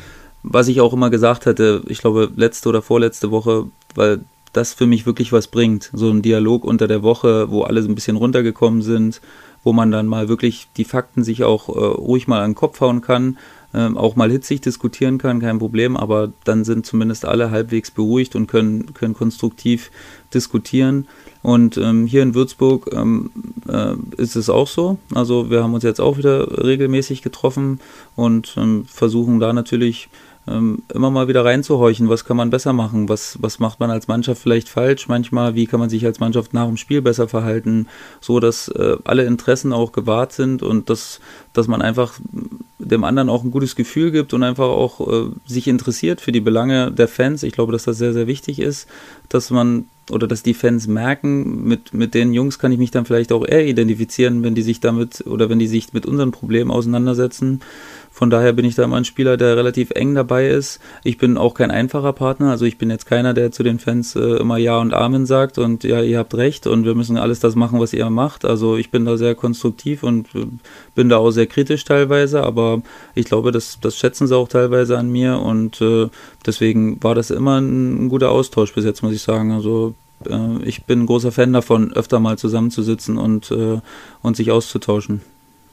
[0.42, 4.20] Was ich auch immer gesagt hatte, ich glaube letzte oder vorletzte Woche, weil
[4.52, 5.90] das für mich wirklich was bringt.
[5.94, 9.20] So ein Dialog unter der Woche, wo alle ein bisschen runtergekommen sind,
[9.64, 12.80] wo man dann mal wirklich die Fakten sich auch äh, ruhig mal an den Kopf
[12.80, 13.38] hauen kann
[13.74, 18.36] ähm, auch mal hitzig diskutieren kann, kein Problem, aber dann sind zumindest alle halbwegs beruhigt
[18.36, 19.90] und können, können konstruktiv
[20.34, 21.08] diskutieren.
[21.42, 23.30] Und ähm, hier in Würzburg ähm,
[23.68, 24.98] äh, ist es auch so.
[25.14, 27.80] Also wir haben uns jetzt auch wieder regelmäßig getroffen
[28.14, 30.08] und ähm, versuchen da natürlich
[30.48, 34.08] ähm, immer mal wieder reinzuhorchen, was kann man besser machen, was, was macht man als
[34.08, 37.86] Mannschaft vielleicht falsch manchmal, wie kann man sich als Mannschaft nach dem Spiel besser verhalten,
[38.20, 41.20] so dass äh, alle Interessen auch gewahrt sind und dass,
[41.52, 42.14] dass man einfach
[42.78, 46.40] dem anderen auch ein gutes Gefühl gibt und einfach auch äh, sich interessiert für die
[46.40, 47.44] Belange der Fans.
[47.44, 48.88] Ich glaube, dass das sehr, sehr wichtig ist,
[49.28, 53.06] dass man oder dass die Fans merken, mit, mit den Jungs kann ich mich dann
[53.06, 56.70] vielleicht auch eher identifizieren, wenn die sich damit oder wenn die sich mit unseren Problemen
[56.72, 57.60] auseinandersetzen.
[58.12, 60.80] Von daher bin ich da immer ein Spieler, der relativ eng dabei ist.
[61.02, 64.14] Ich bin auch kein einfacher Partner, also ich bin jetzt keiner, der zu den Fans
[64.14, 67.40] äh, immer Ja und Amen sagt und ja, ihr habt recht und wir müssen alles
[67.40, 68.44] das machen, was ihr macht.
[68.44, 70.46] Also ich bin da sehr konstruktiv und äh,
[70.94, 72.82] bin da auch sehr kritisch teilweise, aber
[73.14, 76.08] ich glaube, das, das schätzen sie auch teilweise an mir und äh,
[76.44, 79.52] deswegen war das immer ein, ein guter Austausch bis jetzt, muss ich sagen.
[79.52, 79.94] Also
[80.28, 83.80] äh, ich bin ein großer Fan davon, öfter mal zusammenzusitzen und, äh,
[84.22, 85.22] und sich auszutauschen.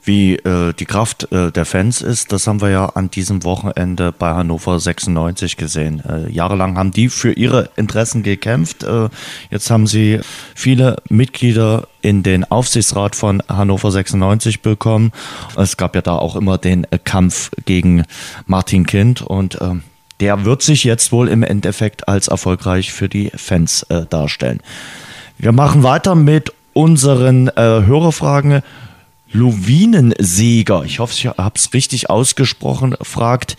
[0.02, 4.12] Wie äh, die Kraft äh, der Fans ist, das haben wir ja an diesem Wochenende
[4.12, 6.02] bei Hannover 96 gesehen.
[6.08, 8.82] Äh, jahrelang haben die für ihre Interessen gekämpft.
[8.82, 9.10] Äh,
[9.50, 10.20] jetzt haben sie
[10.54, 15.12] viele Mitglieder in den Aufsichtsrat von Hannover 96 bekommen.
[15.56, 18.04] Es gab ja da auch immer den äh, Kampf gegen
[18.46, 19.74] Martin Kind und äh,
[20.20, 24.60] der wird sich jetzt wohl im Endeffekt als erfolgreich für die Fans äh, darstellen.
[25.38, 28.62] Wir machen weiter mit unseren äh, Hörerfragen.
[29.32, 33.56] Luwinensieger, ich hoffe, ich habe es richtig ausgesprochen, fragt,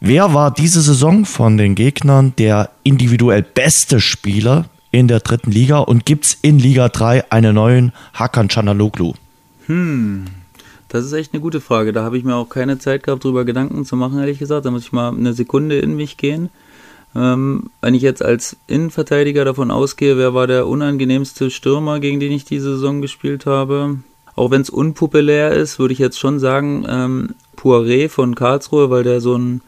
[0.00, 5.78] wer war diese Saison von den Gegnern der individuell beste Spieler in der dritten Liga
[5.78, 9.14] und gibt es in Liga 3 einen neuen Hakan Canaloglu?
[9.66, 10.26] Hm,
[10.88, 11.92] das ist echt eine gute Frage.
[11.92, 14.66] Da habe ich mir auch keine Zeit gehabt, darüber Gedanken zu machen, ehrlich gesagt.
[14.66, 16.50] Da muss ich mal eine Sekunde in mich gehen.
[17.14, 22.32] Ähm, wenn ich jetzt als Innenverteidiger davon ausgehe, wer war der unangenehmste Stürmer, gegen den
[22.32, 23.98] ich diese Saison gespielt habe?
[24.38, 29.02] Auch wenn es unpopulär ist, würde ich jetzt schon sagen, ähm, Poiré von Karlsruhe, weil
[29.02, 29.62] der so ein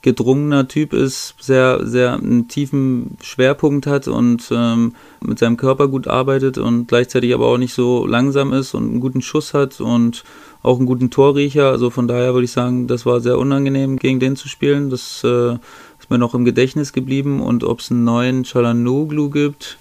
[0.00, 6.08] gedrungener Typ ist, sehr, sehr einen tiefen Schwerpunkt hat und ähm, mit seinem Körper gut
[6.08, 10.24] arbeitet und gleichzeitig aber auch nicht so langsam ist und einen guten Schuss hat und
[10.62, 11.68] auch einen guten Torriecher.
[11.68, 14.88] Also von daher würde ich sagen, das war sehr unangenehm, gegen den zu spielen.
[14.88, 15.52] Das äh,
[15.98, 17.42] ist mir noch im Gedächtnis geblieben.
[17.42, 19.76] Und ob es einen neuen Chalanoglu gibt,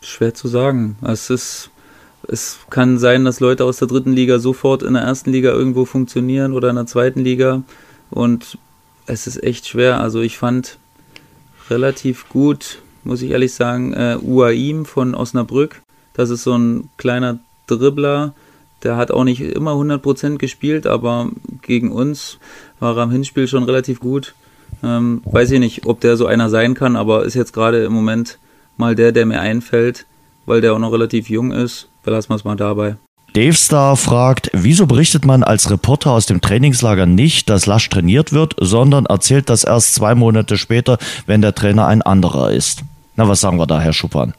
[0.00, 0.96] schwer zu sagen.
[1.02, 1.71] Es ist
[2.28, 5.84] es kann sein, dass Leute aus der dritten Liga sofort in der ersten Liga irgendwo
[5.84, 7.62] funktionieren oder in der zweiten Liga.
[8.10, 8.58] Und
[9.06, 10.00] es ist echt schwer.
[10.00, 10.78] Also ich fand
[11.70, 15.82] relativ gut, muss ich ehrlich sagen, äh, Uaim von Osnabrück.
[16.14, 18.34] Das ist so ein kleiner Dribbler.
[18.82, 21.30] Der hat auch nicht immer 100% gespielt, aber
[21.62, 22.38] gegen uns
[22.80, 24.34] war er am Hinspiel schon relativ gut.
[24.82, 27.92] Ähm, weiß ich nicht, ob der so einer sein kann, aber ist jetzt gerade im
[27.92, 28.38] Moment
[28.76, 30.06] mal der, der mir einfällt,
[30.46, 32.96] weil der auch noch relativ jung ist belassen wir es mal dabei.
[33.34, 38.32] Dave Star fragt, wieso berichtet man als Reporter aus dem Trainingslager nicht, dass Lasch trainiert
[38.32, 42.82] wird, sondern erzählt das erst zwei Monate später, wenn der Trainer ein anderer ist?
[43.16, 44.34] Na, was sagen wir da, Herr Schuppan?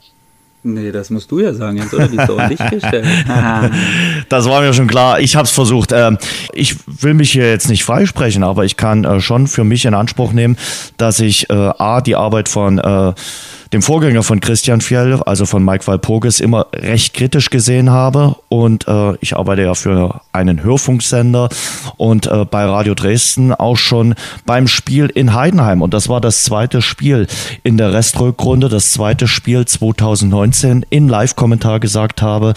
[0.66, 2.08] Nee, das musst du ja sagen, jetzt, oder?
[2.08, 3.06] Die ist doch gestellt.
[4.30, 5.20] das war mir schon klar.
[5.20, 5.92] Ich habe es versucht.
[5.92, 6.16] Ähm,
[6.54, 9.92] ich will mich hier jetzt nicht freisprechen, aber ich kann äh, schon für mich in
[9.92, 10.56] Anspruch nehmen,
[10.96, 13.12] dass ich äh, A, die Arbeit von äh,
[13.74, 18.36] dem Vorgänger von Christian Fjell, also von Mike Walpurgis, immer recht kritisch gesehen habe.
[18.48, 21.48] Und äh, ich arbeite ja für einen Hörfunksender
[21.96, 24.14] und äh, bei Radio Dresden auch schon
[24.46, 25.82] beim Spiel in Heidenheim.
[25.82, 27.26] Und das war das zweite Spiel
[27.64, 32.54] in der Restrückrunde, das zweite Spiel 2019 in Live-Kommentar gesagt habe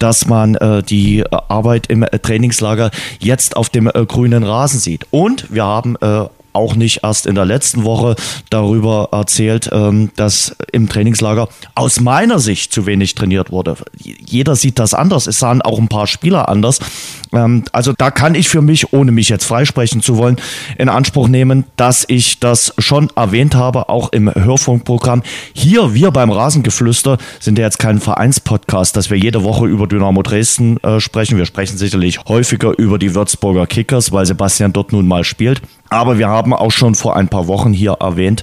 [0.00, 2.90] dass man äh, die Arbeit im Trainingslager
[3.20, 5.06] jetzt auf dem äh, grünen Rasen sieht.
[5.12, 6.24] Und wir haben äh,
[6.54, 8.16] auch nicht erst in der letzten Woche
[8.50, 13.76] darüber erzählt, ähm, dass im Trainingslager aus meiner Sicht zu wenig trainiert wurde.
[13.96, 15.26] Jeder sieht das anders.
[15.26, 16.80] Es sahen auch ein paar Spieler anders.
[17.32, 20.36] Ähm, also da kann ich für mich, ohne mich jetzt freisprechen zu wollen,
[20.78, 25.22] in Anspruch nehmen, dass ich das schon erwähnt habe, auch im Hörfunkprogramm.
[25.52, 30.22] Hier, wir beim Rasengeflüster sind ja jetzt kein Vereinspodcast, dass wir jede Woche über Dynamo
[30.22, 31.36] Dresden äh, sprechen.
[31.36, 35.60] Wir sprechen sicherlich häufiger über die Würzburger Kickers, weil Sebastian dort nun mal spielt.
[35.90, 38.42] Aber wir haben auch schon vor ein paar Wochen hier erwähnt,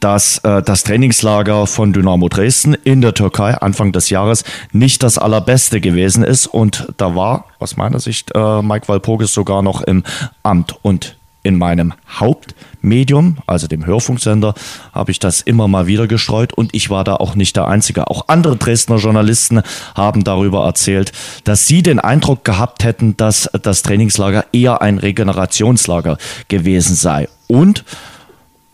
[0.00, 5.16] dass äh, das Trainingslager von Dynamo Dresden in der Türkei Anfang des Jahres nicht das
[5.16, 6.46] allerbeste gewesen ist.
[6.46, 10.04] Und da war aus meiner Sicht äh, Mike Walpurgis sogar noch im
[10.42, 10.76] Amt.
[10.82, 14.54] Und in meinem Hauptmedium, also dem Hörfunksender,
[14.92, 18.08] habe ich das immer mal wieder gestreut und ich war da auch nicht der Einzige.
[18.08, 19.62] Auch andere Dresdner Journalisten
[19.94, 21.12] haben darüber erzählt,
[21.44, 26.18] dass sie den Eindruck gehabt hätten, dass das Trainingslager eher ein Regenerationslager
[26.48, 27.28] gewesen sei.
[27.46, 27.84] Und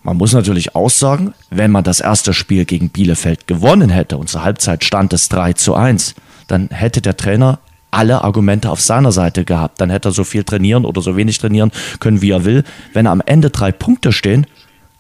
[0.03, 4.29] man muss natürlich auch sagen, wenn man das erste Spiel gegen Bielefeld gewonnen hätte und
[4.29, 6.14] zur Halbzeit stand es 3 zu 1,
[6.47, 7.59] dann hätte der Trainer
[7.91, 9.80] alle Argumente auf seiner Seite gehabt.
[9.80, 12.64] Dann hätte er so viel trainieren oder so wenig trainieren können, wie er will.
[12.93, 14.47] Wenn am Ende drei Punkte stehen,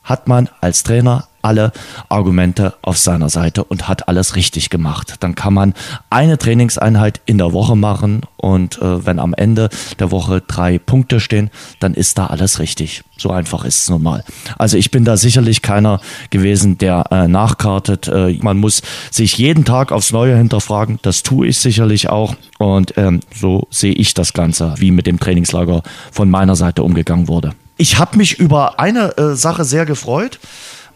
[0.02, 1.72] hat man als Trainer alle
[2.08, 5.16] Argumente auf seiner Seite und hat alles richtig gemacht.
[5.20, 5.74] Dann kann man
[6.10, 9.68] eine Trainingseinheit in der Woche machen und äh, wenn am Ende
[9.98, 13.02] der Woche drei Punkte stehen, dann ist da alles richtig.
[13.18, 14.24] So einfach ist es nun mal.
[14.56, 18.08] Also ich bin da sicherlich keiner gewesen, der äh, nachkartet.
[18.08, 18.80] Äh, man muss
[19.10, 20.98] sich jeden Tag aufs Neue hinterfragen.
[21.02, 22.34] Das tue ich sicherlich auch.
[22.58, 27.28] Und ähm, so sehe ich das Ganze, wie mit dem Trainingslager von meiner Seite umgegangen
[27.28, 27.52] wurde.
[27.76, 30.38] Ich habe mich über eine äh, Sache sehr gefreut.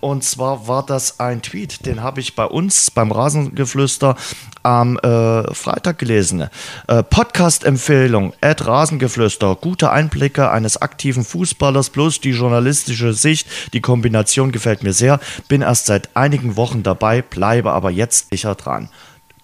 [0.04, 4.16] Und zwar war das ein Tweet, den habe ich bei uns beim Rasengeflüster
[4.62, 6.50] am äh, Freitag gelesen.
[6.88, 14.52] Äh, Podcast-Empfehlung, Ed Rasengeflüster, gute Einblicke eines aktiven Fußballers, bloß die journalistische Sicht, die Kombination
[14.52, 15.20] gefällt mir sehr.
[15.48, 18.90] Bin erst seit einigen Wochen dabei, bleibe aber jetzt sicher dran.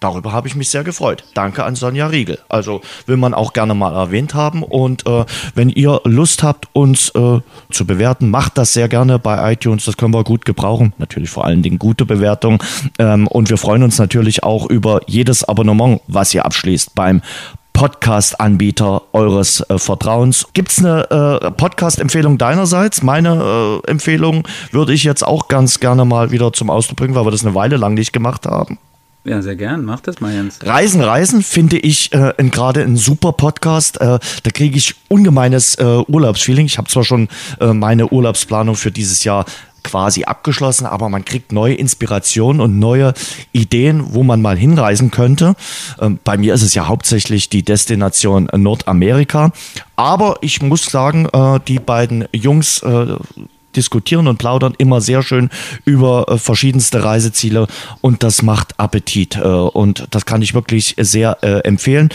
[0.01, 1.24] Darüber habe ich mich sehr gefreut.
[1.34, 2.38] Danke an Sonja Riegel.
[2.48, 4.62] Also will man auch gerne mal erwähnt haben.
[4.62, 7.40] Und äh, wenn ihr Lust habt, uns äh,
[7.70, 9.84] zu bewerten, macht das sehr gerne bei iTunes.
[9.84, 10.94] Das können wir gut gebrauchen.
[10.96, 12.61] Natürlich vor allen Dingen gute Bewertungen.
[12.98, 17.20] Ähm, und wir freuen uns natürlich auch über jedes Abonnement, was ihr abschließt beim
[17.74, 20.46] Podcast-Anbieter eures äh, Vertrauens.
[20.55, 23.03] Gibt es eine äh, Podcast-Empfehlung deinerseits?
[23.03, 27.26] Meine äh, Empfehlung würde ich jetzt auch ganz gerne mal wieder zum Ausdruck bringen, weil
[27.26, 28.78] wir das eine Weile lang nicht gemacht haben.
[29.24, 29.84] Ja, sehr gern.
[29.84, 30.60] Mach das mal, Jens.
[30.62, 34.00] Reisen, Reisen finde ich äh, gerade ein super Podcast.
[34.00, 36.64] Äh, da kriege ich ungemeines äh, Urlaubsfeeling.
[36.64, 37.28] Ich habe zwar schon
[37.60, 39.44] äh, meine Urlaubsplanung für dieses Jahr
[39.82, 43.12] quasi abgeschlossen, aber man kriegt neue Inspirationen und neue
[43.52, 45.54] Ideen, wo man mal hinreisen könnte.
[46.00, 49.52] Ähm, bei mir ist es ja hauptsächlich die Destination Nordamerika.
[49.96, 53.16] Aber ich muss sagen, äh, die beiden Jungs äh,
[53.76, 55.50] diskutieren und plaudern immer sehr schön
[55.84, 57.66] über äh, verschiedenste Reiseziele
[58.00, 62.10] und das macht Appetit äh, und das kann ich wirklich sehr äh, empfehlen.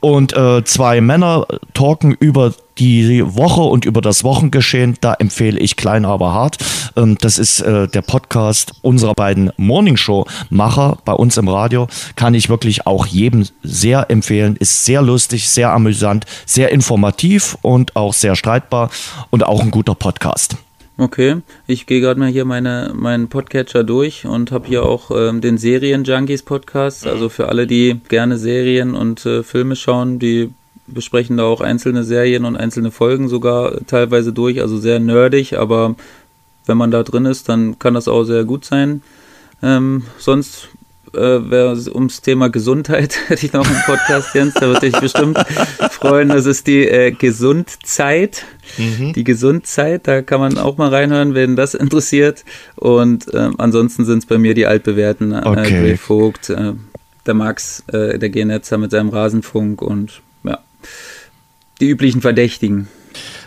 [0.00, 5.76] Und äh, zwei Männer talken über die Woche und über das Wochengeschehen, da empfehle ich
[5.76, 6.58] Klein aber hart.
[6.96, 11.88] Ähm, das ist äh, der Podcast unserer beiden Morningshow-Macher bei uns im Radio.
[12.16, 14.56] Kann ich wirklich auch jedem sehr empfehlen.
[14.56, 18.90] Ist sehr lustig, sehr amüsant, sehr informativ und auch sehr streitbar
[19.28, 20.56] und auch ein guter Podcast.
[21.00, 25.40] Okay, ich gehe gerade mal hier meine, meinen Podcatcher durch und habe hier auch ähm,
[25.40, 27.06] den Serien-Junkies Podcast.
[27.06, 30.52] Also für alle, die gerne Serien und äh, Filme schauen, die
[30.86, 34.60] besprechen da auch einzelne Serien und einzelne Folgen sogar teilweise durch.
[34.60, 35.94] Also sehr nerdig, aber
[36.66, 39.00] wenn man da drin ist, dann kann das auch sehr gut sein.
[39.62, 40.68] Ähm, sonst
[41.14, 45.38] äh, ums Thema Gesundheit hätte ich noch einen Podcast, Jens, da würde ich bestimmt
[45.90, 46.28] freuen.
[46.28, 48.44] Das ist die äh, Gesundzeit.
[48.78, 49.12] Mhm.
[49.12, 52.44] Die Gesundzeit, da kann man auch mal reinhören, wenn das interessiert.
[52.76, 55.96] Und ähm, ansonsten sind es bei mir die altbewährten äh, okay.
[55.96, 56.72] Vogt, äh,
[57.26, 60.58] der Max, äh, der Genetzer mit seinem Rasenfunk und ja,
[61.80, 62.88] die üblichen Verdächtigen.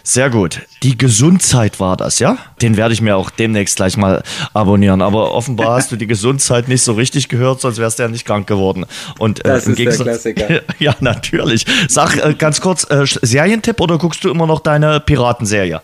[0.06, 0.62] Sehr gut.
[0.84, 2.38] Die Gesundheit war das, ja?
[2.62, 4.22] Den werde ich mir auch demnächst gleich mal
[4.54, 5.02] abonnieren.
[5.02, 8.26] Aber offenbar hast du die Gesundheit nicht so richtig gehört, sonst wärst du ja nicht
[8.26, 8.86] krank geworden.
[9.18, 10.62] Und, äh, das ist Gegensatz, der Klassiker.
[10.80, 11.66] ja, natürlich.
[11.88, 15.82] Sag äh, ganz kurz, äh, Serientipp oder guckst du immer noch deine Piratenserie?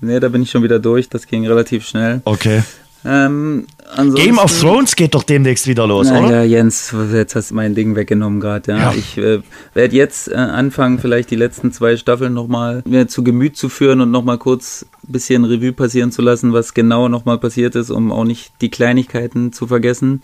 [0.00, 1.10] Nee, da bin ich schon wieder durch.
[1.10, 2.22] Das ging relativ schnell.
[2.24, 2.62] Okay.
[3.04, 3.66] Ähm,
[4.14, 6.30] Game of Thrones geht doch demnächst wieder los, na, oder?
[6.30, 8.72] Ja, Jens, jetzt hast du mein Ding weggenommen gerade.
[8.72, 8.78] Ja.
[8.78, 8.94] ja.
[8.96, 9.40] Ich äh,
[9.74, 14.00] werde jetzt äh, anfangen, vielleicht die letzten zwei Staffeln nochmal mir zu Gemüt zu führen
[14.00, 18.12] und nochmal kurz ein bisschen Revue passieren zu lassen, was genau nochmal passiert ist, um
[18.12, 20.20] auch nicht die Kleinigkeiten zu vergessen.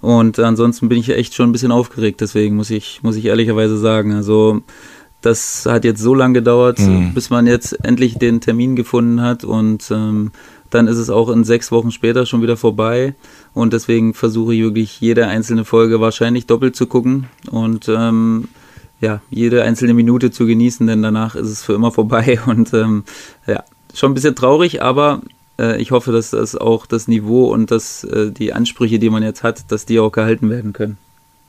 [0.00, 3.76] Und ansonsten bin ich echt schon ein bisschen aufgeregt, deswegen muss ich, muss ich ehrlicherweise
[3.76, 4.14] sagen.
[4.14, 4.62] Also
[5.20, 7.12] das hat jetzt so lange gedauert, mhm.
[7.12, 10.32] bis man jetzt endlich den Termin gefunden hat und ähm,
[10.70, 13.14] dann ist es auch in sechs Wochen später schon wieder vorbei.
[13.52, 18.48] Und deswegen versuche ich wirklich jede einzelne Folge wahrscheinlich doppelt zu gucken und ähm,
[19.00, 22.38] ja, jede einzelne Minute zu genießen, denn danach ist es für immer vorbei.
[22.46, 23.04] Und ähm,
[23.46, 23.64] ja,
[23.94, 25.22] schon ein bisschen traurig, aber
[25.58, 29.22] äh, ich hoffe, dass das auch das Niveau und das, äh, die Ansprüche, die man
[29.22, 30.98] jetzt hat, dass die auch gehalten werden können.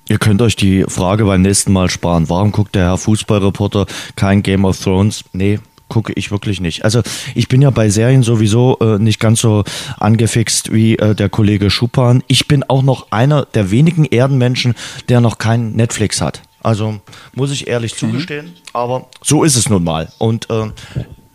[0.08, 2.28] Ihr könnt euch die Frage beim nächsten Mal sparen.
[2.28, 5.24] Warum guckt der Herr Fußballreporter kein Game of Thrones?
[5.32, 5.60] Nee,
[5.92, 6.86] gucke ich wirklich nicht.
[6.86, 7.02] Also
[7.36, 9.66] ich bin ja bei Serien sowieso äh, nicht ganz so
[10.00, 12.24] angefixt wie äh, der Kollege Schupan.
[12.28, 14.74] Ich bin auch noch einer der wenigen Erdenmenschen,
[15.10, 16.44] der noch kein Netflix hat.
[16.64, 17.02] Also
[17.36, 17.98] muss ich ehrlich mhm.
[17.98, 20.08] zugestehen, aber so ist es nun mal.
[20.18, 20.70] Und äh,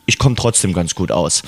[0.07, 1.43] ich komme trotzdem ganz gut aus.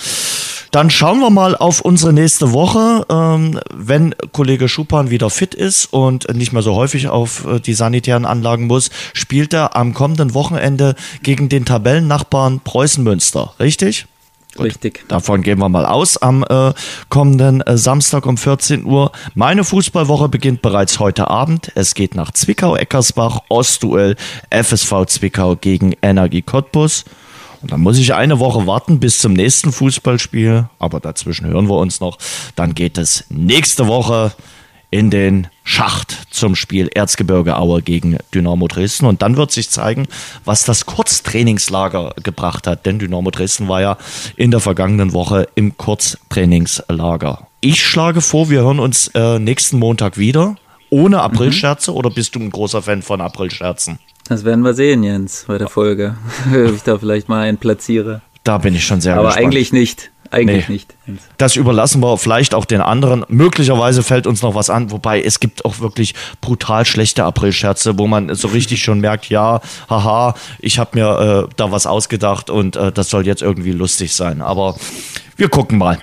[0.70, 3.06] Dann schauen wir mal auf unsere nächste Woche.
[3.08, 7.74] Ähm, wenn Kollege Schupan wieder fit ist und nicht mehr so häufig auf äh, die
[7.74, 13.54] sanitären Anlagen muss, spielt er am kommenden Wochenende gegen den Tabellennachbarn Preußen-Münster.
[13.58, 14.06] Richtig?
[14.56, 15.04] Gut, Richtig.
[15.08, 16.72] Davon gehen wir mal aus am äh,
[17.08, 19.12] kommenden äh, Samstag um 14 Uhr.
[19.34, 21.70] Meine Fußballwoche beginnt bereits heute Abend.
[21.76, 24.16] Es geht nach Zwickau-Eckersbach, Ostduell,
[24.50, 27.04] FSV Zwickau gegen Energie Cottbus.
[27.60, 31.76] Und dann muss ich eine Woche warten bis zum nächsten Fußballspiel, aber dazwischen hören wir
[31.76, 32.18] uns noch.
[32.54, 34.32] Dann geht es nächste Woche
[34.90, 39.06] in den Schacht zum Spiel Erzgebirge Aue gegen Dynamo Dresden.
[39.06, 40.06] Und dann wird sich zeigen,
[40.44, 42.86] was das Kurztrainingslager gebracht hat.
[42.86, 43.98] Denn Dynamo Dresden war ja
[44.36, 47.46] in der vergangenen Woche im Kurztrainingslager.
[47.60, 50.56] Ich schlage vor, wir hören uns äh, nächsten Montag wieder.
[50.90, 51.96] Ohne Aprilscherze mhm.
[51.98, 53.98] oder bist du ein großer Fan von Aprilscherzen?
[54.28, 56.16] Das werden wir sehen, Jens, bei der Folge.
[56.52, 58.20] Ob ich da vielleicht mal einen platziere.
[58.44, 59.38] Da bin ich schon sehr Aber gespannt.
[59.38, 60.10] Aber eigentlich nicht.
[60.30, 60.94] Eigentlich nee, nicht.
[61.38, 63.24] Das überlassen wir vielleicht auch den anderen.
[63.28, 68.06] Möglicherweise fällt uns noch was an, wobei es gibt auch wirklich brutal schlechte Aprilscherze, wo
[68.06, 72.76] man so richtig schon merkt, ja, haha, ich habe mir äh, da was ausgedacht und
[72.76, 74.42] äh, das soll jetzt irgendwie lustig sein.
[74.42, 74.76] Aber
[75.36, 75.98] wir gucken mal.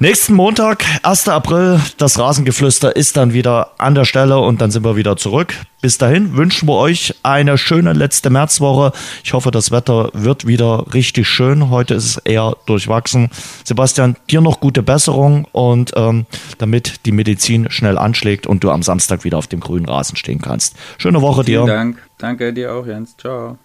[0.00, 1.28] Nächsten Montag, 1.
[1.28, 5.52] April, das Rasengeflüster ist dann wieder an der Stelle und dann sind wir wieder zurück.
[5.80, 8.92] Bis dahin wünschen wir euch eine schöne letzte Märzwoche.
[9.24, 11.70] Ich hoffe, das Wetter wird wieder richtig schön.
[11.70, 13.30] Heute ist es eher durchwachsen.
[13.64, 16.26] Sebastian, dir noch gute Besserung und ähm,
[16.58, 20.40] damit die Medizin schnell anschlägt und du am Samstag wieder auf dem grünen Rasen stehen
[20.40, 20.76] kannst.
[20.98, 21.64] Schöne Woche Vielen dir.
[21.64, 21.98] Vielen Dank.
[22.18, 23.16] Danke dir auch, Jens.
[23.16, 23.58] Ciao.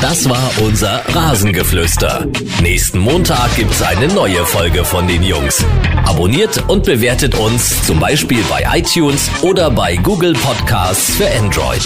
[0.00, 2.26] Das war unser Rasengeflüster.
[2.60, 5.64] Nächsten Montag gibt's eine neue Folge von den Jungs.
[6.04, 11.82] Abonniert und bewertet uns zum Beispiel bei iTunes oder bei Google Podcasts für Android.